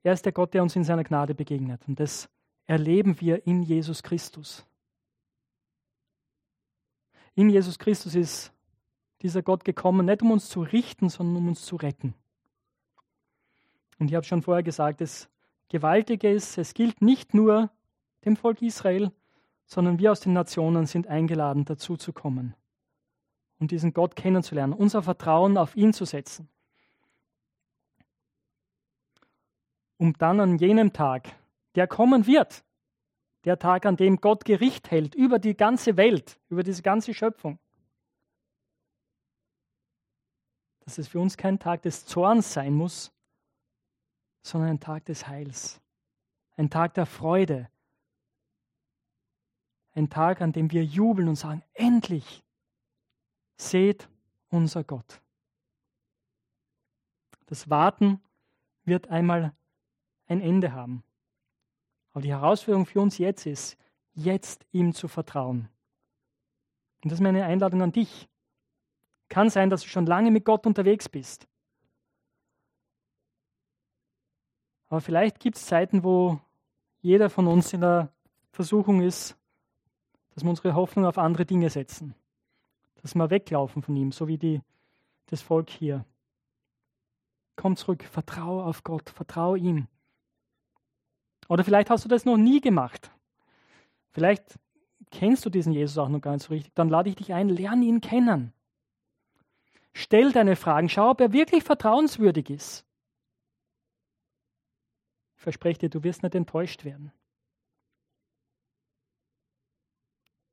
Er 0.03 0.13
ist 0.13 0.27
der 0.27 0.33
Gott, 0.33 0.53
der 0.53 0.63
uns 0.63 0.77
in 0.77 0.85
seiner 0.85 1.05
Gnade 1.05 1.35
begegnet. 1.35 1.89
Und 1.89 1.99
das 1.99 2.29
erleben 2.67 3.19
wir 3.23 3.47
in 3.47 3.63
Jesus 3.63 4.03
Christus. 4.03 4.67
In 7.35 7.49
Jesus 7.49 7.79
Christus 7.79 8.15
ist 8.15 8.53
dieser 9.23 9.43
Gott 9.43 9.65
gekommen, 9.65 10.07
nicht 10.07 10.23
um 10.23 10.31
uns 10.31 10.49
zu 10.49 10.63
richten, 10.63 11.09
sondern 11.09 11.37
um 11.37 11.49
uns 11.49 11.65
zu 11.65 11.77
retten. 11.77 12.15
Und 13.99 14.09
ich 14.09 14.15
habe 14.15 14.25
schon 14.25 14.43
vorher 14.43 14.63
gesagt, 14.63 15.01
das 15.01 15.29
Gewaltige 15.69 16.31
ist, 16.31 16.57
es 16.57 16.75
gilt 16.75 17.03
nicht 17.03 17.35
nur 17.35 17.71
dem 18.25 18.37
Volk 18.37 18.63
Israel, 18.63 19.13
sondern 19.67 19.99
wir 19.99 20.13
aus 20.13 20.21
den 20.21 20.33
Nationen 20.33 20.87
sind 20.87 21.09
eingeladen, 21.09 21.65
dazu 21.65 21.97
zu 21.97 22.13
kommen 22.13 22.55
und 23.59 23.71
diesen 23.71 23.93
Gott 23.93 24.17
kennenzulernen, 24.17 24.73
unser 24.73 25.03
Vertrauen 25.03 25.59
auf 25.59 25.77
ihn 25.77 25.93
zu 25.93 26.05
setzen. 26.05 26.49
Um 29.97 30.13
dann 30.15 30.41
an 30.41 30.59
jenem 30.59 30.93
Tag, 30.93 31.35
der 31.75 31.89
kommen 31.89 32.27
wird, 32.27 32.65
der 33.45 33.59
Tag, 33.59 33.85
an 33.85 33.97
dem 33.97 34.21
Gott 34.21 34.45
Gericht 34.45 34.91
hält 34.91 35.15
über 35.15 35.39
die 35.39 35.57
ganze 35.57 35.97
Welt, 35.97 36.39
über 36.49 36.63
diese 36.63 36.83
ganze 36.83 37.15
Schöpfung, 37.15 37.59
dass 40.89 40.97
es 40.97 41.09
für 41.09 41.21
uns 41.21 41.37
kein 41.37 41.59
Tag 41.59 41.83
des 41.83 42.07
Zorns 42.07 42.55
sein 42.55 42.73
muss, 42.73 43.13
sondern 44.41 44.71
ein 44.71 44.81
Tag 44.81 45.05
des 45.05 45.29
Heils, 45.29 45.83
ein 46.57 46.71
Tag 46.71 46.95
der 46.95 47.05
Freude, 47.05 47.69
ein 49.93 50.09
Tag, 50.09 50.41
an 50.41 50.53
dem 50.53 50.71
wir 50.71 50.83
jubeln 50.83 51.29
und 51.29 51.37
sagen, 51.37 51.63
endlich, 51.75 52.43
seht 53.59 54.09
unser 54.49 54.83
Gott. 54.83 55.21
Das 57.45 57.69
Warten 57.69 58.23
wird 58.85 59.09
einmal 59.09 59.55
ein 60.27 60.41
Ende 60.41 60.73
haben. 60.73 61.05
Aber 62.13 62.23
die 62.23 62.31
Herausforderung 62.31 62.87
für 62.87 63.03
uns 63.03 63.19
jetzt 63.19 63.45
ist, 63.45 63.77
jetzt 64.15 64.65
ihm 64.73 64.95
zu 64.95 65.07
vertrauen. 65.07 65.69
Und 67.05 67.13
das 67.13 67.19
ist 67.19 67.23
meine 67.23 67.45
Einladung 67.45 67.83
an 67.83 67.93
dich. 67.93 68.28
Kann 69.29 69.51
sein, 69.51 69.71
dass 69.71 69.83
du 69.83 69.89
schon 69.89 70.07
lange 70.07 70.31
mit 70.31 70.45
Gott 70.45 70.67
unterwegs 70.67 71.09
bist. 71.09 71.47
Aber 74.89 75.01
vielleicht 75.01 75.39
gibt 75.41 75.57
es 75.57 75.67
Zeiten, 75.67 76.03
wo 76.03 76.41
jeder 77.01 77.29
von 77.31 77.47
uns 77.47 77.73
in 77.73 77.83
der 77.83 78.11
Versuchung 78.53 79.03
ist, 79.03 79.37
dass 80.35 80.45
wir 80.45 80.51
unsere 80.51 80.75
Hoffnung 80.75 81.05
auf 81.05 81.19
andere 81.19 81.45
Dinge 81.45 81.69
setzen. 81.69 82.15
Dass 83.03 83.15
wir 83.15 83.31
weglaufen 83.31 83.83
von 83.83 83.97
ihm, 83.97 84.13
so 84.13 84.29
wie 84.29 84.39
die, 84.39 84.63
das 85.27 85.43
Volk 85.43 85.71
hier. 85.71 86.05
Komm 87.57 87.77
zurück, 87.77 88.05
vertraue 88.05 88.65
auf 88.65 88.83
Gott, 88.83 89.11
vertraue 89.11 89.59
ihm. 89.59 89.89
Oder 91.49 91.65
vielleicht 91.65 91.91
hast 91.91 92.05
du 92.05 92.09
das 92.09 92.25
noch 92.25 92.37
nie 92.37 92.61
gemacht. 92.61 93.11
Vielleicht 94.11 94.59
kennst 95.11 95.45
du 95.45 95.51
diesen 95.51 95.73
Jesus 95.73 95.99
auch 95.99 96.09
noch 96.09 96.21
gar 96.21 96.33
nicht 96.33 96.45
so 96.45 96.53
richtig. 96.53 96.75
Dann 96.75 96.89
lade 96.89 97.09
ich 97.09 97.17
dich 97.17 97.33
ein, 97.33 97.49
lerne 97.49 97.85
ihn 97.85 98.01
kennen. 98.01 98.53
Stell 100.01 100.31
deine 100.31 100.55
Fragen, 100.55 100.89
schau, 100.89 101.11
ob 101.11 101.21
er 101.21 101.33
wirklich 101.33 101.65
vertrauenswürdig 101.65 102.51
ist. 102.51 102.87
Ich 105.35 105.43
verspreche 105.43 105.81
dir, 105.81 105.91
du 105.91 106.05
wirst 106.05 106.23
nicht 106.23 106.37
enttäuscht 106.37 106.85
werden. 106.85 107.11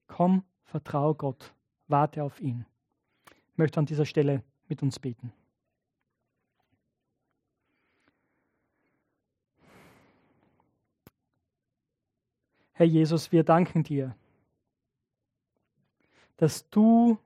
Komm, 0.08 0.44
vertraue 0.64 1.14
Gott, 1.14 1.54
warte 1.88 2.24
auf 2.24 2.40
ihn. 2.40 2.66
Ich 3.52 3.58
möchte 3.60 3.80
an 3.80 3.86
dieser 3.86 4.08
Stelle 4.08 4.42
mit 4.68 4.82
uns 4.82 4.98
beten. 4.98 5.32
Herr 12.74 12.88
Jesus, 12.88 13.32
wir 13.32 13.44
danken 13.44 13.84
dir, 13.84 14.16
dass 16.38 16.68
du 16.72 17.20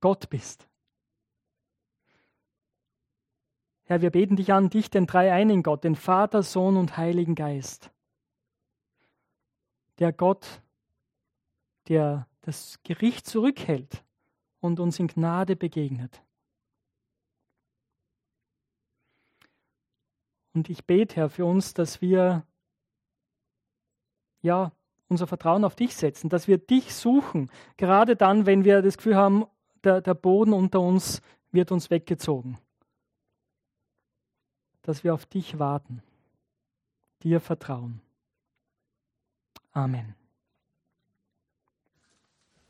Gott 0.00 0.30
bist. 0.30 0.66
Herr, 3.88 4.02
wir 4.02 4.10
beten 4.10 4.34
dich 4.34 4.52
an, 4.52 4.68
dich, 4.68 4.90
den 4.90 5.06
dreieinigen 5.06 5.62
Gott, 5.62 5.84
den 5.84 5.94
Vater, 5.94 6.42
Sohn 6.42 6.76
und 6.76 6.96
Heiligen 6.96 7.36
Geist. 7.36 7.92
Der 10.00 10.12
Gott, 10.12 10.60
der 11.88 12.26
das 12.42 12.80
Gericht 12.82 13.26
zurückhält 13.26 14.04
und 14.58 14.80
uns 14.80 14.98
in 14.98 15.06
Gnade 15.06 15.54
begegnet. 15.54 16.20
Und 20.52 20.68
ich 20.68 20.84
bete, 20.84 21.16
Herr, 21.16 21.30
für 21.30 21.44
uns, 21.44 21.72
dass 21.72 22.00
wir 22.00 22.44
ja 24.42 24.72
unser 25.06 25.28
Vertrauen 25.28 25.64
auf 25.64 25.76
dich 25.76 25.94
setzen, 25.94 26.28
dass 26.28 26.48
wir 26.48 26.58
dich 26.58 26.92
suchen, 26.92 27.52
gerade 27.76 28.16
dann, 28.16 28.46
wenn 28.46 28.64
wir 28.64 28.82
das 28.82 28.96
Gefühl 28.96 29.16
haben, 29.16 29.46
der, 29.84 30.00
der 30.00 30.14
Boden 30.14 30.52
unter 30.52 30.80
uns 30.80 31.22
wird 31.52 31.70
uns 31.70 31.90
weggezogen 31.90 32.58
dass 34.86 35.02
wir 35.02 35.12
auf 35.12 35.26
dich 35.26 35.58
warten, 35.58 36.00
dir 37.22 37.40
vertrauen. 37.40 38.00
Amen. 39.72 40.14